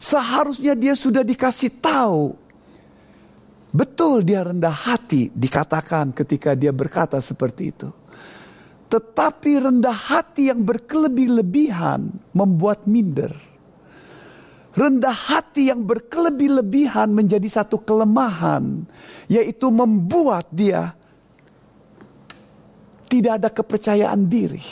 [0.00, 2.32] Seharusnya dia sudah dikasih tahu.
[3.70, 7.92] Betul dia rendah hati dikatakan ketika dia berkata seperti itu.
[8.88, 13.30] Tetapi rendah hati yang berkelebih-lebihan membuat minder.
[14.72, 18.88] Rendah hati yang berkelebih-lebihan menjadi satu kelemahan,
[19.28, 20.96] yaitu membuat dia
[23.06, 24.64] tidak ada kepercayaan diri.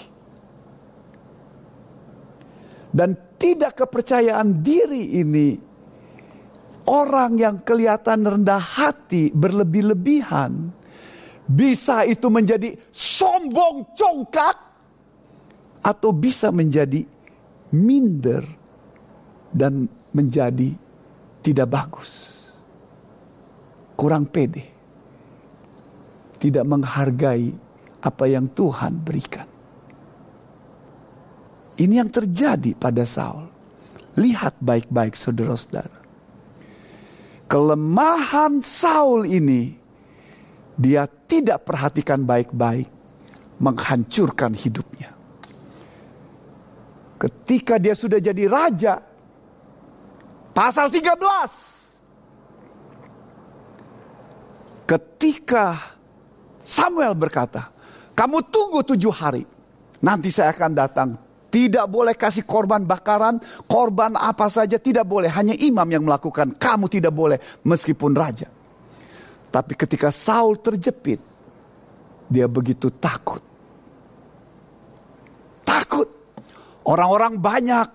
[2.89, 5.55] Dan tidak kepercayaan diri ini,
[6.91, 10.75] orang yang kelihatan rendah hati berlebih-lebihan,
[11.49, 14.57] bisa itu menjadi sombong congkak
[15.81, 17.01] atau bisa menjadi
[17.73, 18.45] minder
[19.49, 20.77] dan menjadi
[21.41, 22.37] tidak bagus.
[23.97, 24.77] Kurang pede.
[26.39, 27.51] Tidak menghargai
[27.99, 29.48] apa yang Tuhan berikan.
[31.79, 33.47] Ini yang terjadi pada Saul.
[34.19, 35.95] Lihat baik-baik saudara-saudara.
[37.47, 39.79] Kelemahan Saul ini
[40.75, 42.91] dia tidak perhatikan baik-baik,
[43.63, 45.15] menghancurkan hidupnya.
[47.19, 48.99] Ketika dia sudah jadi raja,
[50.55, 51.15] pasal 13.
[54.87, 55.79] Ketika
[56.63, 57.71] Samuel berkata,
[58.19, 59.47] kamu tunggu tujuh hari,
[60.03, 61.28] nanti saya akan datang.
[61.49, 65.33] Tidak boleh kasih korban bakaran, korban apa saja tidak boleh.
[65.33, 68.53] Hanya imam yang melakukan, kamu tidak boleh meskipun raja.
[69.49, 71.17] Tapi ketika Saul terjepit,
[72.29, 73.41] dia begitu takut.
[75.65, 76.09] Takut.
[76.85, 77.89] Orang-orang banyak,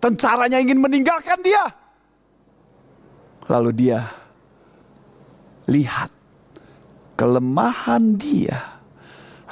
[0.00, 1.68] tentaranya ingin meninggalkan dia.
[3.52, 4.00] Lalu dia
[5.68, 6.10] lihat
[7.14, 8.80] kelemahan dia,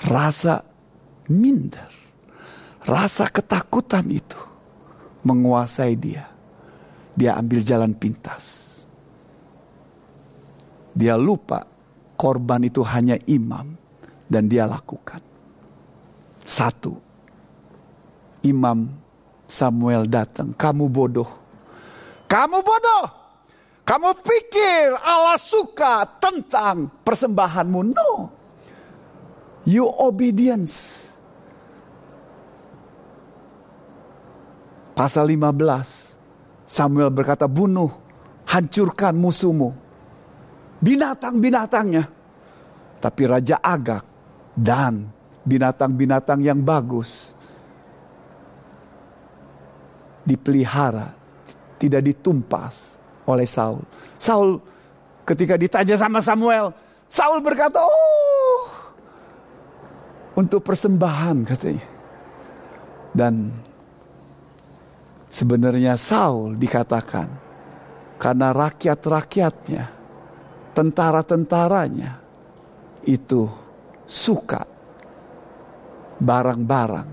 [0.08, 0.64] rasa
[1.30, 1.93] minder,
[2.84, 4.38] rasa ketakutan itu
[5.24, 6.28] menguasai dia.
[7.14, 8.64] Dia ambil jalan pintas
[10.94, 11.66] dia lupa
[12.14, 13.74] korban itu hanya imam
[14.30, 15.18] dan dia lakukan.
[16.46, 16.94] Satu,
[18.46, 18.86] imam
[19.50, 21.28] Samuel datang, kamu bodoh.
[22.30, 23.04] Kamu bodoh.
[23.84, 27.80] Kamu pikir Allah suka tentang persembahanmu?
[27.92, 28.32] No.
[29.68, 31.04] You obedience.
[34.94, 36.14] Pasal 15.
[36.64, 37.90] Samuel berkata, bunuh,
[38.46, 39.74] hancurkan musuhmu
[40.84, 42.04] binatang-binatangnya.
[43.00, 44.04] Tapi Raja Agak
[44.56, 45.08] dan
[45.44, 47.36] binatang-binatang yang bagus
[50.24, 51.12] dipelihara,
[51.76, 52.96] tidak ditumpas
[53.28, 53.84] oleh Saul.
[54.16, 54.56] Saul
[55.28, 56.72] ketika ditanya sama Samuel,
[57.12, 58.64] Saul berkata, "Oh,
[60.32, 61.84] untuk persembahan," katanya.
[63.12, 63.52] Dan
[65.34, 67.26] sebenarnya Saul dikatakan
[68.14, 69.84] karena rakyat-rakyatnya
[70.70, 72.22] tentara-tentaranya
[73.10, 73.50] itu
[74.06, 74.62] suka
[76.22, 77.08] barang-barang,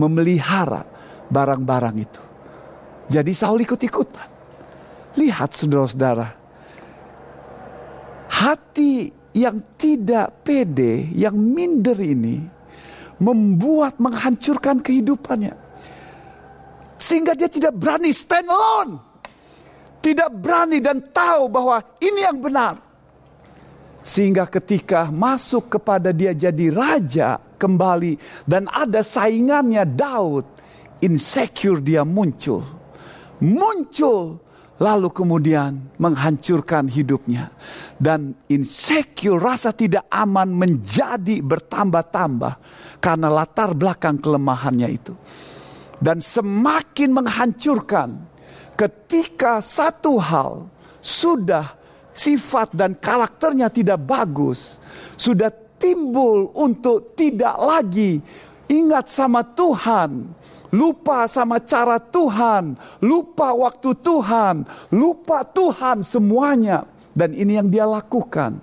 [0.00, 0.88] memelihara
[1.28, 2.22] barang-barang itu.
[3.12, 4.28] Jadi Saul ikut-ikutan.
[5.16, 6.28] Lihat saudara-saudara,
[8.32, 12.40] hati yang tidak pede, yang minder ini
[13.20, 15.65] membuat menghancurkan kehidupannya.
[16.96, 18.92] Sehingga dia tidak berani stand alone.
[20.00, 22.78] Tidak berani dan tahu bahwa ini yang benar.
[24.06, 30.46] Sehingga ketika masuk kepada dia jadi raja kembali dan ada saingannya Daud,
[31.02, 32.62] insecure dia muncul.
[33.42, 34.38] Muncul
[34.78, 37.50] lalu kemudian menghancurkan hidupnya.
[37.98, 42.54] Dan insecure rasa tidak aman menjadi bertambah-tambah
[43.00, 45.18] karena latar belakang kelemahannya itu.
[45.96, 48.20] Dan semakin menghancurkan
[48.76, 50.68] ketika satu hal
[51.00, 51.72] sudah
[52.12, 54.76] sifat dan karakternya tidak bagus,
[55.16, 55.48] sudah
[55.80, 58.20] timbul untuk tidak lagi
[58.68, 60.26] ingat sama Tuhan,
[60.74, 66.84] lupa sama cara Tuhan, lupa waktu Tuhan, lupa Tuhan semuanya.
[67.16, 68.60] Dan ini yang dia lakukan.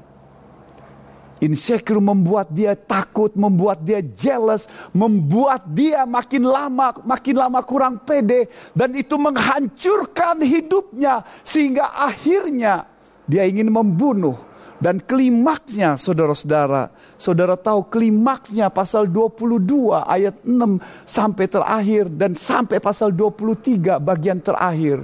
[1.43, 8.47] Insecure membuat dia takut, membuat dia jealous, membuat dia makin lama makin lama kurang pede
[8.71, 12.88] dan itu menghancurkan hidupnya sehingga akhirnya
[13.27, 14.39] dia ingin membunuh
[14.79, 23.12] dan klimaksnya saudara-saudara, saudara tahu klimaksnya pasal 22 ayat 6 sampai terakhir dan sampai pasal
[23.12, 24.99] 23 bagian terakhir.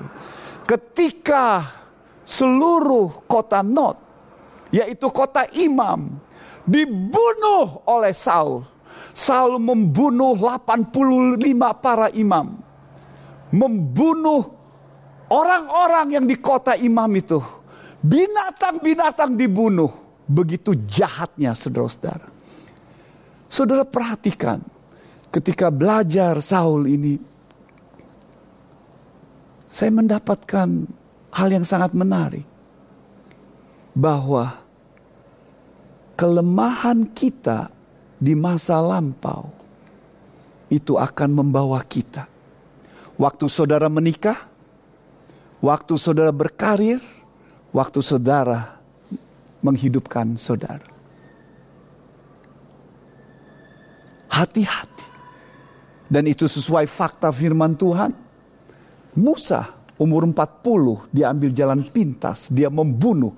[0.68, 1.64] Ketika
[2.28, 4.10] seluruh kota Not
[4.70, 6.20] yaitu kota imam,
[6.70, 8.62] dibunuh oleh Saul.
[9.12, 10.94] Saul membunuh 85
[11.82, 12.62] para imam.
[13.50, 14.54] Membunuh
[15.34, 17.42] orang-orang yang di kota imam itu.
[18.06, 19.90] Binatang-binatang dibunuh.
[20.30, 22.30] Begitu jahatnya saudara-saudara.
[23.50, 24.62] Saudara perhatikan
[25.34, 27.18] ketika belajar Saul ini.
[29.70, 30.70] Saya mendapatkan
[31.34, 32.46] hal yang sangat menarik.
[33.98, 34.69] Bahwa
[36.20, 37.72] kelemahan kita
[38.20, 39.48] di masa lampau
[40.68, 42.28] itu akan membawa kita.
[43.16, 44.36] Waktu saudara menikah,
[45.64, 47.00] waktu saudara berkarir,
[47.72, 48.76] waktu saudara
[49.64, 50.84] menghidupkan saudara.
[54.28, 55.08] Hati-hati.
[56.12, 58.12] Dan itu sesuai fakta firman Tuhan.
[59.16, 63.36] Musa umur 40 dia ambil jalan pintas, dia membunuh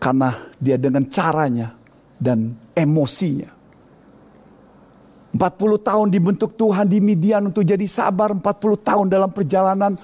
[0.00, 1.76] karena dia dengan caranya
[2.16, 3.60] dan emosinya.
[5.30, 5.38] 40
[5.78, 8.42] tahun dibentuk Tuhan di Midian untuk jadi sabar 40
[8.82, 9.94] tahun dalam perjalanan.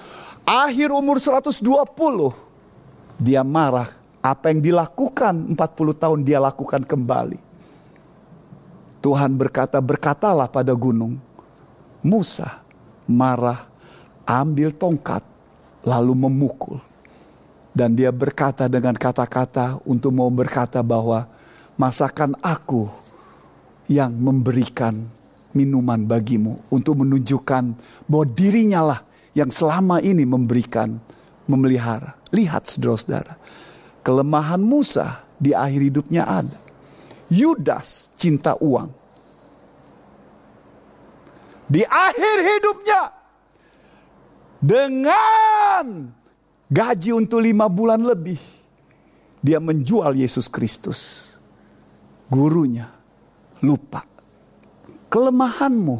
[0.47, 1.59] Akhir umur 120
[3.19, 3.91] dia marah.
[4.23, 7.39] Apa yang dilakukan 40 tahun dia lakukan kembali.
[9.03, 11.15] Tuhan berkata, berkatalah pada gunung.
[12.03, 12.63] Musa
[13.07, 13.67] marah,
[14.27, 15.23] ambil tongkat,
[15.87, 16.83] lalu memukul.
[17.77, 21.29] Dan dia berkata dengan kata-kata untuk mau berkata bahwa
[21.77, 22.89] masakan aku
[23.85, 25.05] yang memberikan
[25.53, 27.77] minuman bagimu untuk menunjukkan
[28.09, 29.01] bahwa dirinya lah
[29.37, 30.97] yang selama ini memberikan,
[31.45, 32.17] memelihara.
[32.33, 33.37] Lihat saudara-saudara,
[34.01, 36.57] kelemahan Musa di akhir hidupnya ada.
[37.29, 38.89] Yudas cinta uang.
[41.69, 43.03] Di akhir hidupnya
[44.65, 46.16] dengan
[46.67, 48.39] gaji untuk lima bulan lebih
[49.43, 51.33] dia menjual Yesus Kristus
[52.27, 52.91] gurunya
[53.63, 54.03] lupa.
[55.07, 55.97] Kelemahanmu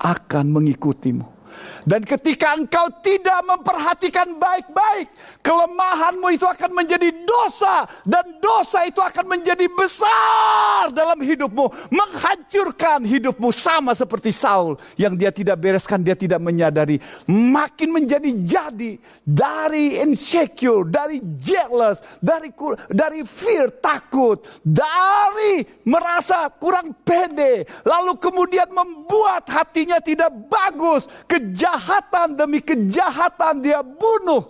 [0.00, 1.39] akan mengikutimu.
[1.84, 5.08] Dan ketika engkau tidak memperhatikan baik-baik,
[5.40, 13.48] kelemahanmu itu akan menjadi dosa dan dosa itu akan menjadi besar dalam hidupmu, menghancurkan hidupmu
[13.50, 18.92] sama seperti Saul yang dia tidak bereskan, dia tidak menyadari, makin menjadi jadi
[19.24, 22.52] dari insecure, dari jealous, dari
[22.90, 31.08] dari fear takut, dari merasa kurang pede, lalu kemudian membuat hatinya tidak bagus,
[31.40, 34.44] kejahatan demi kejahatan dia bunuh.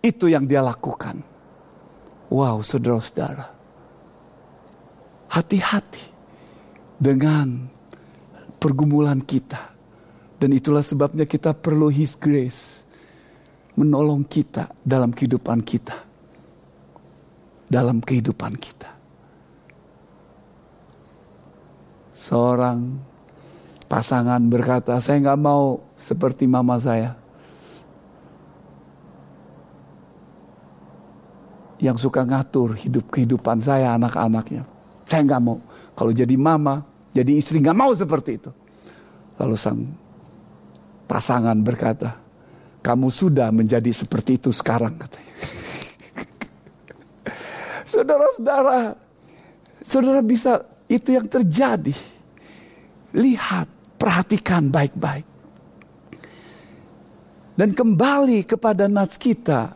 [0.00, 1.20] Itu yang dia lakukan.
[2.32, 3.52] Wow, saudara-saudara.
[5.28, 6.04] Hati-hati
[6.96, 7.68] dengan
[8.56, 9.76] pergumulan kita.
[10.40, 12.84] Dan itulah sebabnya kita perlu His grace.
[13.76, 15.96] Menolong kita dalam kehidupan kita.
[17.68, 18.90] Dalam kehidupan kita.
[22.14, 22.78] Seorang
[23.90, 27.16] pasangan berkata, saya nggak mau seperti mama saya.
[31.80, 34.68] Yang suka ngatur hidup kehidupan saya anak-anaknya.
[35.08, 35.56] Saya nggak mau.
[35.96, 36.84] Kalau jadi mama,
[37.16, 38.52] jadi istri nggak mau seperti itu.
[39.40, 39.80] Lalu sang
[41.08, 42.20] pasangan berkata,
[42.84, 45.34] kamu sudah menjadi seperti itu sekarang katanya.
[47.90, 48.96] Saudara-saudara,
[49.80, 51.96] saudara bisa itu yang terjadi.
[53.14, 55.33] Lihat Perhatikan baik-baik.
[57.54, 59.74] Dan kembali kepada nats kita.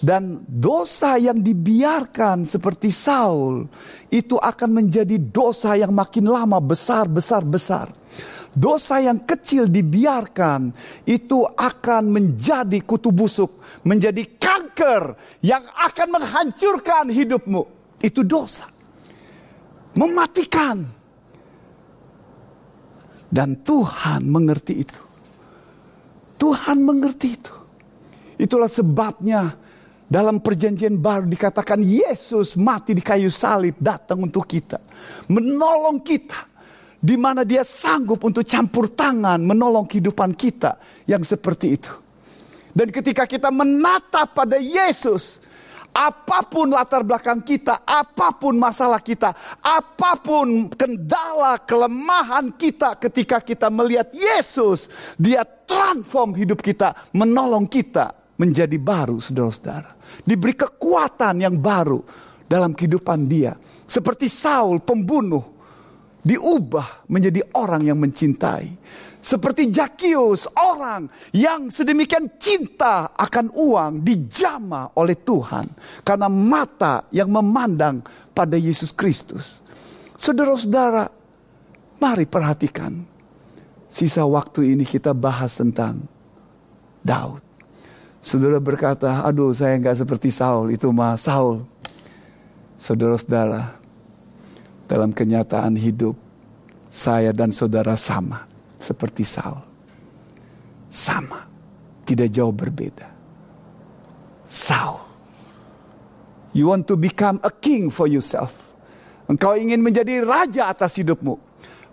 [0.00, 3.68] Dan dosa yang dibiarkan seperti Saul
[4.08, 7.92] itu akan menjadi dosa yang makin lama besar, besar, besar.
[8.50, 10.72] Dosa yang kecil dibiarkan
[11.04, 17.62] itu akan menjadi kutu busuk, menjadi kanker yang akan menghancurkan hidupmu.
[18.00, 18.64] Itu dosa.
[19.92, 20.80] Mematikan
[23.28, 25.09] dan Tuhan mengerti itu.
[26.40, 27.54] Tuhan mengerti itu.
[28.40, 29.52] Itulah sebabnya
[30.08, 34.80] dalam perjanjian baru dikatakan Yesus mati di kayu salib datang untuk kita.
[35.28, 36.48] Menolong kita.
[37.00, 40.76] Di mana dia sanggup untuk campur tangan menolong kehidupan kita
[41.08, 41.92] yang seperti itu.
[42.76, 45.40] Dan ketika kita menatap pada Yesus,
[45.90, 53.42] Apa pun latar belakang kita, apa pun masalah kita, apa pun kendala, kelemahan kita ketika
[53.42, 54.86] kita melihat Yesus,
[55.18, 59.98] dia transform hidup kita, menolong kita menjadi baru saudara-saudara.
[60.22, 62.00] Diberi kekuatan yang baru
[62.46, 63.58] dalam kehidupan dia.
[63.84, 65.42] Seperti Saul pembunuh
[66.24, 68.68] diubah menjadi orang yang mencintai.
[69.20, 71.04] Seperti Jakius, orang
[71.36, 75.68] yang sedemikian cinta akan uang dijama oleh Tuhan
[76.00, 78.00] karena mata yang memandang
[78.32, 79.60] pada Yesus Kristus.
[80.16, 81.12] Saudara-saudara,
[82.00, 82.96] mari perhatikan.
[83.92, 86.00] Sisa waktu ini kita bahas tentang
[87.04, 87.44] Daud.
[88.24, 91.60] Saudara berkata, aduh saya nggak seperti Saul, itu mah Saul.
[92.80, 93.76] Saudara-saudara,
[94.88, 96.16] dalam kenyataan hidup,
[96.88, 98.49] saya dan saudara sama
[98.80, 99.60] seperti Saul.
[100.88, 101.46] Sama,
[102.08, 103.06] tidak jauh berbeda.
[104.48, 104.98] Saul.
[106.50, 108.74] You want to become a king for yourself.
[109.30, 111.38] Engkau ingin menjadi raja atas hidupmu.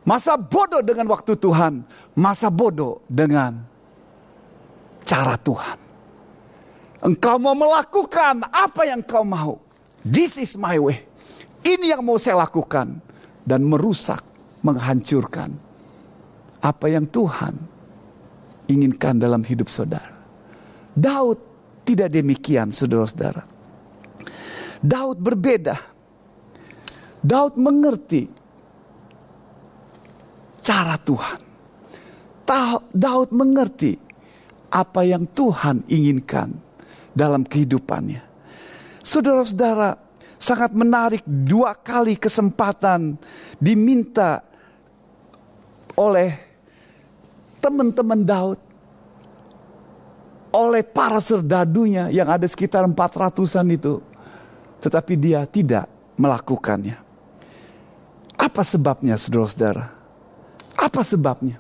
[0.02, 1.86] Masa bodoh dengan waktu Tuhan,
[2.18, 3.62] masa bodoh dengan
[5.06, 5.78] cara Tuhan.
[7.06, 9.62] Engkau mau melakukan apa yang kau mau.
[10.02, 11.06] This is my way.
[11.62, 12.98] Ini yang mau saya lakukan
[13.46, 14.24] dan merusak,
[14.66, 15.67] menghancurkan
[16.62, 17.54] apa yang Tuhan
[18.68, 20.16] inginkan dalam hidup saudara.
[20.98, 21.40] Daud
[21.88, 23.46] tidak demikian saudara-saudara.
[24.82, 25.78] Daud berbeda.
[27.22, 28.28] Daud mengerti
[30.62, 31.40] cara Tuhan.
[32.92, 33.96] Daud mengerti
[34.72, 36.52] apa yang Tuhan inginkan
[37.12, 38.24] dalam kehidupannya.
[39.04, 39.96] Saudara-saudara,
[40.38, 43.18] sangat menarik dua kali kesempatan
[43.58, 44.44] diminta
[45.98, 46.47] oleh
[47.68, 48.60] teman-teman Daud
[50.56, 54.00] oleh para serdadunya yang ada sekitar 400-an itu.
[54.80, 56.96] Tetapi dia tidak melakukannya.
[58.40, 59.86] Apa sebabnya saudara-saudara?
[60.80, 61.60] Apa sebabnya?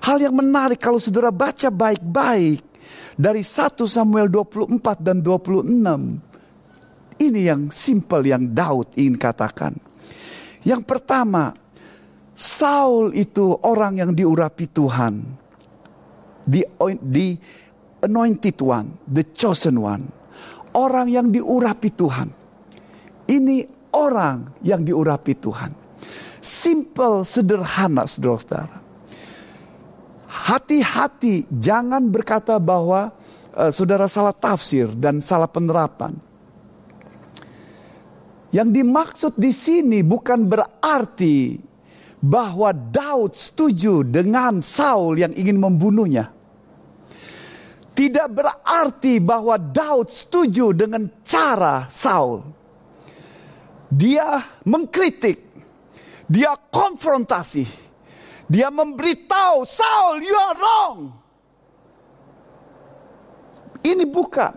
[0.00, 2.62] Hal yang menarik kalau saudara baca baik-baik
[3.18, 5.66] dari 1 Samuel 24 dan 26.
[7.20, 9.76] Ini yang simple yang Daud ingin katakan.
[10.64, 11.52] Yang pertama,
[12.40, 15.20] Saul itu orang yang diurapi Tuhan.
[16.48, 16.64] The,
[17.04, 17.36] the
[18.00, 20.08] anointed one, the chosen one.
[20.72, 22.32] Orang yang diurapi Tuhan.
[23.28, 25.76] Ini orang yang diurapi Tuhan.
[26.40, 28.80] Simple, sederhana saudara-saudara.
[30.24, 33.12] Hati-hati jangan berkata bahwa
[33.52, 36.16] uh, saudara salah tafsir dan salah penerapan.
[38.48, 41.68] Yang dimaksud di sini bukan berarti
[42.20, 46.28] bahwa Daud setuju dengan Saul yang ingin membunuhnya.
[47.96, 52.44] Tidak berarti bahwa Daud setuju dengan cara Saul.
[53.90, 55.36] Dia mengkritik,
[56.30, 57.66] dia konfrontasi,
[58.46, 60.98] dia memberitahu Saul, you are wrong.
[63.80, 64.54] Ini bukan.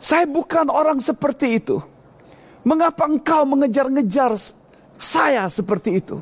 [0.00, 1.76] Saya bukan orang seperti itu.
[2.64, 4.32] Mengapa engkau mengejar-ngejar
[5.00, 6.20] saya seperti itu.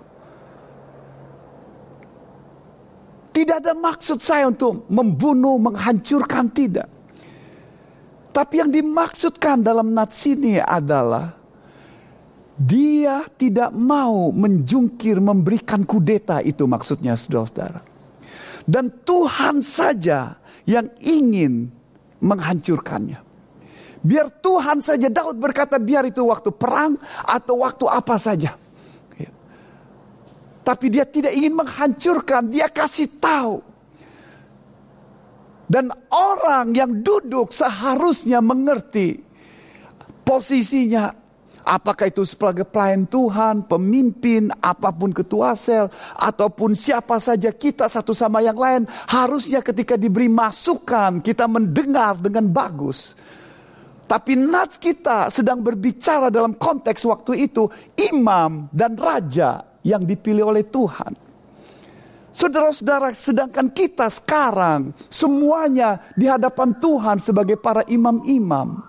[3.35, 6.87] Tidak ada maksud saya untuk membunuh, menghancurkan, tidak.
[8.31, 11.35] Tapi yang dimaksudkan dalam nats ini adalah
[12.59, 17.83] dia tidak mau menjungkir memberikan kudeta itu maksudnya saudara-saudara.
[18.63, 21.71] Dan Tuhan saja yang ingin
[22.19, 23.23] menghancurkannya.
[24.03, 28.55] Biar Tuhan saja Daud berkata biar itu waktu perang atau waktu apa saja.
[30.69, 33.65] Tapi dia tidak ingin menghancurkan, dia kasih tahu.
[35.65, 39.17] Dan orang yang duduk seharusnya mengerti
[40.29, 41.17] posisinya.
[41.65, 48.13] Apakah itu sebagai pelayan Tuhan, pemimpin, apa pun ketua sel, ataupun siapa saja kita satu
[48.13, 48.85] sama yang lain.
[49.09, 53.17] Harusnya ketika diberi masukan kita mendengar dengan bagus.
[54.09, 57.69] Tapi nats kita sedang berbicara dalam konteks waktu itu
[58.01, 61.17] imam dan raja yang dipilih oleh Tuhan.
[62.29, 68.85] Saudara-saudara, sedangkan kita sekarang semuanya di hadapan Tuhan sebagai para imam-imam.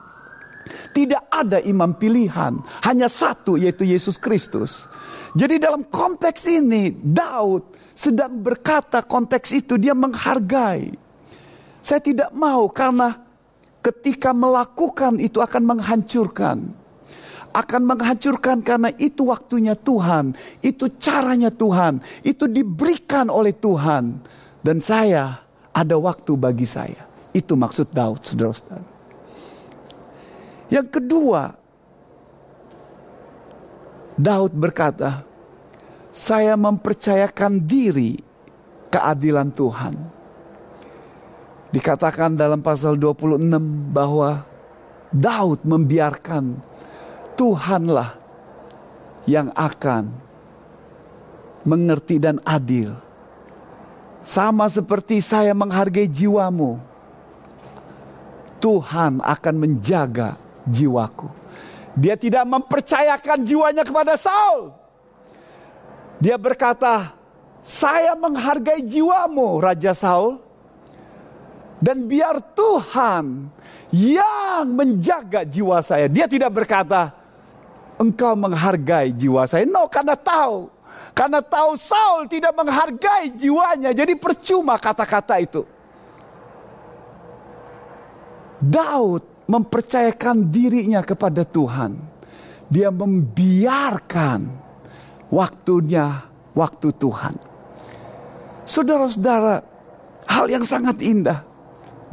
[0.94, 4.86] Tidak ada imam pilihan, hanya satu yaitu Yesus Kristus.
[5.34, 10.94] Jadi dalam konteks ini Daud sedang berkata konteks itu dia menghargai.
[11.82, 13.18] Saya tidak mau karena
[13.82, 16.79] ketika melakukan itu akan menghancurkan
[17.54, 24.22] akan menghancurkan karena itu waktunya Tuhan, itu caranya Tuhan, itu diberikan oleh Tuhan.
[24.60, 25.40] Dan saya
[25.72, 27.08] ada waktu bagi saya.
[27.32, 28.86] Itu maksud Daud, saudara-saudara.
[30.70, 31.56] Yang kedua,
[34.20, 35.24] Daud berkata,
[36.12, 38.20] saya mempercayakan diri
[38.92, 39.96] keadilan Tuhan.
[41.70, 43.40] Dikatakan dalam pasal 26
[43.94, 44.42] bahwa
[45.14, 46.58] Daud membiarkan
[47.40, 48.20] Tuhanlah
[49.24, 50.12] yang akan
[51.64, 52.92] mengerti dan adil.
[54.20, 56.76] Sama seperti saya menghargai jiwamu,
[58.60, 60.36] Tuhan akan menjaga
[60.68, 61.32] jiwaku.
[61.96, 64.76] Dia tidak mempercayakan jiwanya kepada Saul.
[66.20, 67.16] Dia berkata,
[67.64, 70.44] "Saya menghargai jiwamu, Raja Saul,
[71.80, 73.48] dan biar Tuhan
[73.96, 77.19] yang menjaga jiwa saya." Dia tidak berkata,
[78.00, 80.72] "Engkau menghargai jiwa saya." No, karena tahu,
[81.12, 85.68] karena tahu Saul tidak menghargai jiwanya, jadi percuma kata-kata itu.
[88.60, 91.96] Daud mempercayakan dirinya kepada Tuhan.
[92.70, 94.46] Dia membiarkan
[95.34, 97.34] waktunya waktu Tuhan.
[98.70, 99.66] Saudara-saudara,
[100.30, 101.42] hal yang sangat indah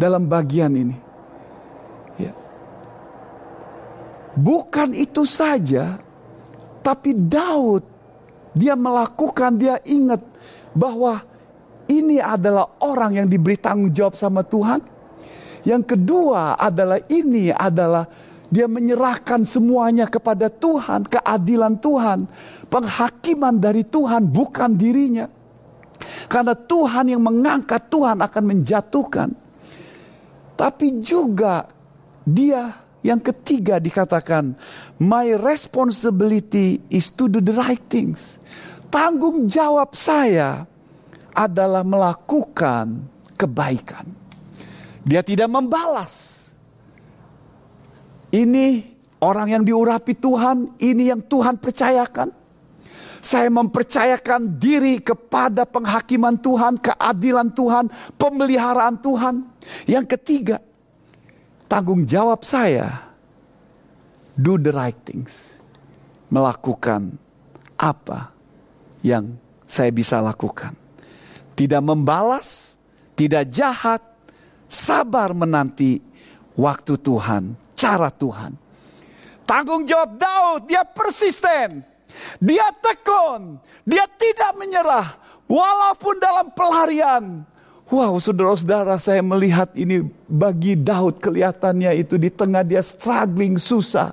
[0.01, 0.97] dalam bagian ini.
[2.17, 2.33] Ya.
[4.37, 5.97] Bukan itu saja,
[6.85, 7.83] tapi Daud
[8.53, 10.21] dia melakukan, dia ingat
[10.77, 11.25] bahwa
[11.89, 14.97] ini adalah orang yang diberi tanggung jawab sama Tuhan
[15.67, 18.07] yang kedua adalah ini adalah
[18.47, 22.31] dia menyerahkan semuanya kepada Tuhan, keadilan Tuhan,
[22.71, 25.27] penghakiman dari Tuhan bukan dirinya.
[26.31, 29.29] Karena Tuhan yang mengangkat, Tuhan akan menjatuhkan.
[30.55, 31.67] Tapi juga
[32.23, 34.59] dia yang ketiga dikatakan,
[34.99, 38.43] my responsibility is to do the right things.
[38.91, 40.67] Tanggung jawab saya
[41.31, 43.07] adalah melakukan
[43.39, 44.11] kebaikan.
[45.07, 46.51] Dia tidak membalas.
[48.35, 48.83] Ini
[49.23, 52.35] orang yang diurapi Tuhan, ini yang Tuhan percayakan.
[53.23, 57.87] Saya mempercayakan diri kepada penghakiman Tuhan, keadilan Tuhan,
[58.19, 59.47] pemeliharaan Tuhan.
[59.87, 60.59] Yang ketiga,
[61.67, 63.07] tanggung jawab saya
[64.35, 65.59] do the right things.
[66.27, 67.15] Melakukan
[67.79, 68.35] apa
[69.03, 70.75] yang saya bisa lakukan.
[71.55, 72.75] Tidak membalas,
[73.15, 74.03] tidak jahat,
[74.67, 76.03] sabar menanti
[76.59, 78.53] waktu Tuhan, cara Tuhan.
[79.47, 81.87] Tanggung jawab Daud, dia persisten.
[82.43, 85.15] Dia tekun, dia tidak menyerah
[85.47, 87.45] walaupun dalam pelarian.
[87.87, 94.11] Wow, saudara-saudara, saya melihat ini bagi Daud kelihatannya itu di tengah dia struggling susah.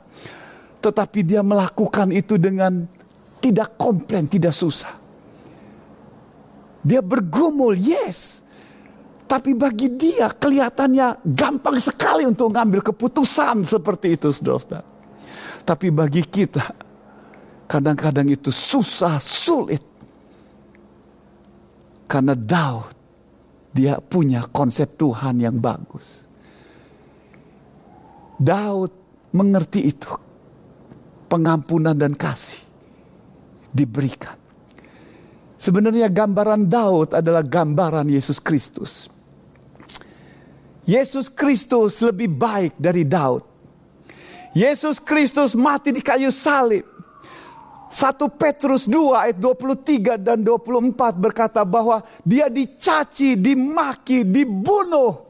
[0.77, 2.85] Tetapi dia melakukan itu dengan
[3.41, 4.93] tidak komplain, tidak susah.
[6.85, 8.45] Dia bergumul, yes.
[9.25, 14.85] Tapi bagi dia kelihatannya gampang sekali untuk mengambil keputusan seperti itu saudara
[15.65, 16.61] Tapi bagi kita
[17.65, 19.81] kadang-kadang itu susah, sulit.
[22.05, 23.02] Karena Daud
[23.73, 26.29] dia punya konsep Tuhan yang bagus.
[28.37, 28.93] Daud
[29.33, 30.13] mengerti itu.
[31.25, 32.61] Pengampunan dan kasih
[33.73, 34.37] diberikan.
[35.57, 39.09] Sebenarnya gambaran Daud adalah gambaran Yesus Kristus.
[40.85, 43.41] Yesus Kristus lebih baik dari Daud.
[44.53, 46.85] Yesus Kristus mati di kayu salib.
[47.93, 55.21] 1 Petrus 2 ayat 23 dan 24 berkata bahwa dia dicaci, dimaki, dibunuh,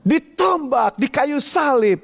[0.00, 2.00] ditombak di kayu salib.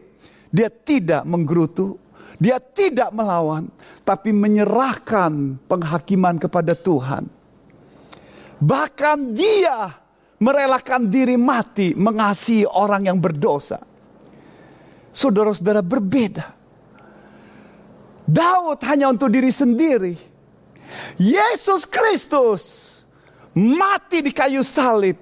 [0.52, 1.96] Dia tidak menggerutu,
[2.36, 3.72] dia tidak melawan,
[4.04, 7.24] tapi menyerahkan penghakiman kepada Tuhan.
[8.60, 9.88] Bahkan dia
[10.36, 13.80] merelakan diri mati mengasihi orang yang berdosa.
[15.16, 16.61] Saudara-saudara berbeda.
[18.26, 20.14] Daud hanya untuk diri sendiri.
[21.16, 22.62] Yesus Kristus
[23.52, 25.16] mati di kayu salib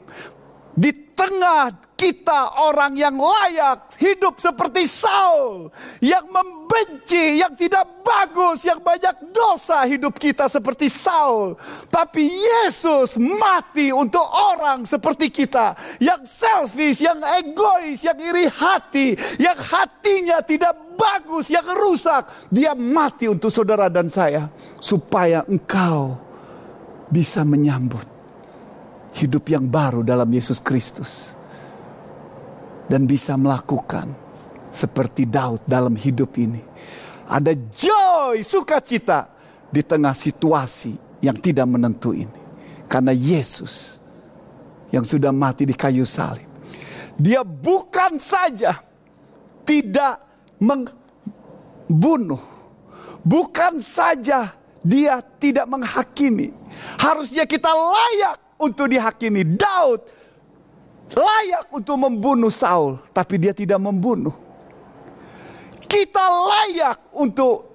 [0.74, 1.68] di tengah
[2.00, 5.68] kita orang yang layak hidup seperti Saul
[6.00, 11.60] yang membenci, yang tidak bagus, yang banyak dosa hidup kita seperti Saul.
[11.92, 19.60] Tapi Yesus mati untuk orang seperti kita yang selfish, yang egois, yang iri hati, yang
[19.60, 22.24] hatinya tidak bagus, yang rusak.
[22.48, 24.48] Dia mati untuk saudara dan saya
[24.80, 26.16] supaya engkau
[27.12, 28.19] bisa menyambut
[29.14, 31.34] hidup yang baru dalam Yesus Kristus
[32.90, 34.11] dan bisa melakukan
[34.70, 36.62] seperti Daud dalam hidup ini.
[37.30, 39.30] Ada joy, sukacita
[39.70, 42.40] di tengah situasi yang tidak menentu ini.
[42.90, 44.02] Karena Yesus
[44.90, 46.46] yang sudah mati di kayu salib.
[47.14, 48.82] Dia bukan saja
[49.62, 50.18] tidak
[50.58, 52.42] membunuh.
[53.22, 54.50] Bukan saja
[54.82, 56.50] dia tidak menghakimi.
[56.98, 59.42] Harusnya kita layak untuk dihakimi.
[59.56, 60.04] Daud
[61.16, 64.36] layak untuk membunuh Saul, tapi dia tidak membunuh.
[65.90, 67.74] Kita layak untuk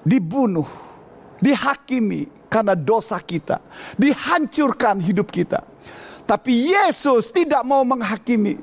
[0.00, 0.64] dibunuh,
[1.42, 3.60] dihakimi karena dosa kita,
[4.00, 5.60] dihancurkan hidup kita.
[6.28, 8.60] Tapi Yesus tidak mau menghakimi.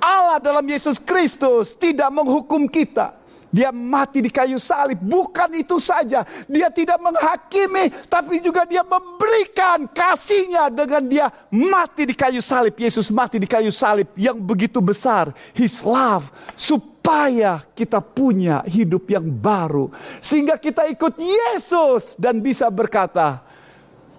[0.00, 3.15] Allah dalam Yesus Kristus tidak menghukum kita.
[3.56, 5.00] Dia mati di kayu salib.
[5.00, 6.28] Bukan itu saja.
[6.44, 7.88] Dia tidak menghakimi.
[8.04, 12.76] Tapi juga dia memberikan kasihnya dengan dia mati di kayu salib.
[12.76, 15.32] Yesus mati di kayu salib yang begitu besar.
[15.56, 16.28] His love.
[16.52, 19.88] Supaya kita punya hidup yang baru.
[20.20, 22.12] Sehingga kita ikut Yesus.
[22.20, 23.40] Dan bisa berkata.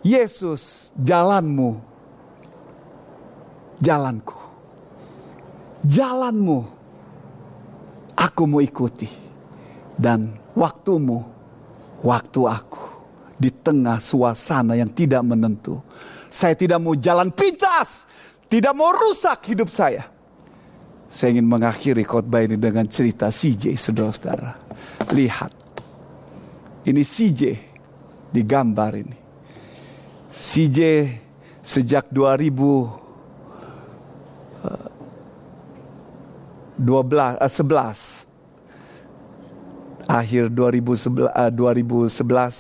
[0.02, 1.78] Yesus jalanmu.
[3.78, 4.50] Jalanku.
[5.86, 6.66] Jalanmu
[8.18, 9.27] aku mau ikuti
[9.98, 11.26] dan waktumu,
[12.06, 12.86] waktu aku
[13.38, 15.82] di tengah suasana yang tidak menentu.
[16.30, 18.06] Saya tidak mau jalan pintas,
[18.50, 20.06] tidak mau rusak hidup saya.
[21.08, 24.60] Saya ingin mengakhiri khotbah ini dengan cerita CJ, saudara-saudara.
[25.16, 25.52] Lihat,
[26.86, 27.42] ini CJ
[28.30, 29.18] di gambar ini.
[30.30, 30.80] CJ
[31.64, 33.08] sejak 2000
[36.78, 38.27] 12 11
[40.08, 42.52] akhir 2011, 2011 eh,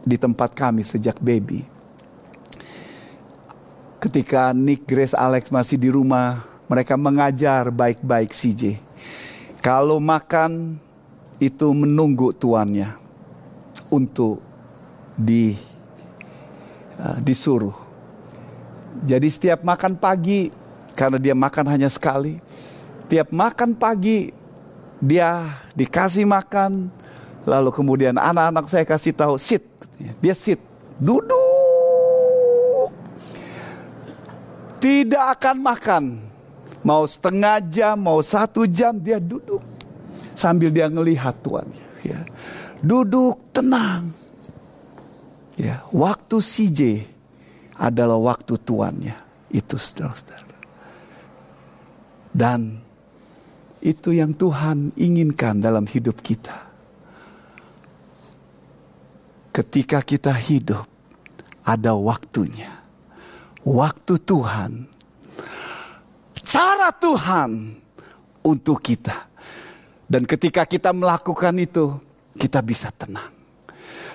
[0.00, 1.62] di tempat kami sejak baby.
[4.00, 8.80] Ketika Nick, Grace, Alex masih di rumah, mereka mengajar baik-baik CJ.
[9.60, 10.80] Kalau makan
[11.36, 12.96] itu menunggu tuannya
[13.92, 14.40] untuk
[15.12, 15.52] di
[16.96, 17.76] uh, disuruh.
[19.04, 20.48] Jadi setiap makan pagi
[20.96, 22.40] karena dia makan hanya sekali,
[23.12, 24.32] tiap makan pagi
[25.00, 26.92] dia dikasih makan,
[27.48, 29.64] lalu kemudian anak-anak saya kasih tahu sit,
[30.20, 30.60] dia sit,
[31.00, 32.92] duduk,
[34.76, 36.04] tidak akan makan,
[36.84, 39.64] mau setengah jam, mau satu jam dia duduk.
[40.36, 42.20] Sambil dia ngelihat tuannya, ya.
[42.80, 44.08] duduk tenang,
[45.56, 46.80] ya waktu CJ
[47.76, 49.16] adalah waktu tuannya.
[49.50, 50.46] Itu saudara-saudara.
[52.30, 52.78] Dan
[53.80, 56.68] itu yang Tuhan inginkan dalam hidup kita.
[59.50, 60.86] Ketika kita hidup,
[61.64, 62.70] ada waktunya.
[63.60, 64.88] Waktu Tuhan,
[66.44, 67.76] cara Tuhan
[68.46, 69.28] untuk kita.
[70.06, 71.98] Dan ketika kita melakukan itu,
[72.38, 73.39] kita bisa tenang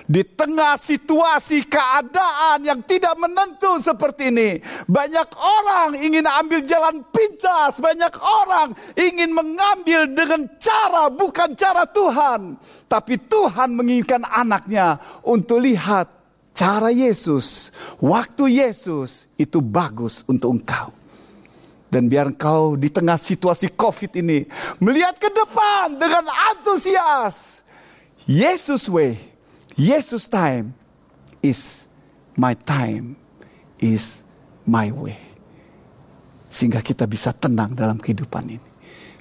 [0.06, 7.82] di tengah situasi keadaan yang tidak menentu seperti ini, banyak orang ingin ambil jalan pintas,
[7.82, 12.54] banyak orang ingin mengambil dengan cara bukan cara Tuhan,
[12.86, 16.06] tapi Tuhan menginginkan anaknya untuk lihat
[16.54, 20.94] cara Yesus, waktu Yesus itu bagus untuk engkau.
[21.86, 24.42] Dan biar engkau di tengah situasi COVID ini
[24.82, 27.62] melihat ke depan dengan antusias.
[28.26, 29.35] Yesus way
[29.76, 30.72] Yesus time
[31.44, 31.84] is
[32.32, 33.12] my time,
[33.76, 34.24] is
[34.64, 35.20] my way.
[36.48, 38.68] Sehingga kita bisa tenang dalam kehidupan ini.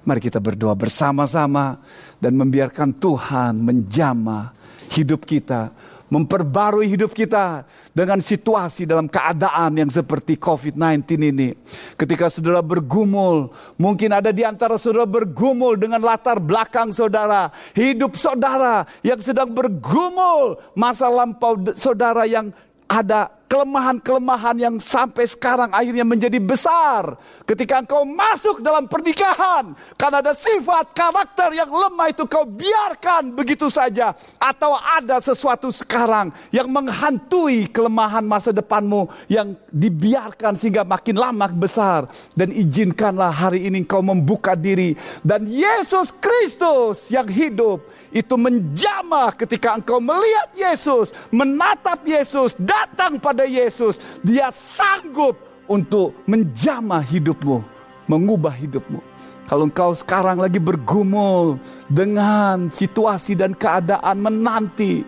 [0.07, 1.75] Mari kita berdoa bersama-sama
[2.23, 4.55] dan membiarkan Tuhan menjama
[4.95, 5.75] hidup kita
[6.09, 11.01] memperbarui hidup kita dengan situasi dalam keadaan yang seperti COVID-19
[11.33, 11.49] ini.
[11.97, 13.49] Ketika saudara bergumul,
[13.79, 20.61] mungkin ada di antara saudara bergumul dengan latar belakang saudara, hidup saudara yang sedang bergumul,
[20.77, 22.53] masa lampau saudara yang
[22.85, 27.17] ada kelemahan-kelemahan yang sampai sekarang akhirnya menjadi besar.
[27.45, 33.69] Ketika engkau masuk dalam pernikahan, karena ada sifat karakter yang lemah itu kau biarkan begitu
[33.69, 34.17] saja.
[34.41, 42.09] Atau ada sesuatu sekarang yang menghantui kelemahan masa depanmu yang dibiarkan sehingga makin lama besar.
[42.33, 44.97] Dan izinkanlah hari ini engkau membuka diri.
[45.21, 53.34] Dan Yesus Kristus yang hidup itu menjamah ketika engkau melihat Yesus, menatap Yesus, datang pada
[53.43, 55.35] Yesus, dia sanggup
[55.67, 57.59] untuk menjamah hidupmu,
[58.07, 59.03] mengubah hidupmu.
[59.45, 65.05] Kalau engkau sekarang lagi bergumul dengan situasi dan keadaan menanti,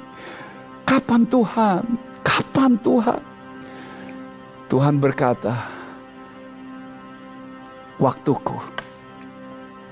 [0.83, 1.81] kapan Tuhan?
[2.21, 3.21] Kapan Tuhan?
[4.67, 5.55] Tuhan berkata,
[7.97, 8.59] waktuku,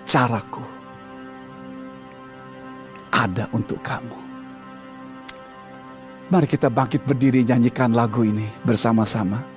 [0.06, 0.62] caraku
[3.16, 4.25] ada untuk kamu.
[6.26, 9.55] Mari kita bangkit berdiri nyanyikan lagu ini bersama-sama.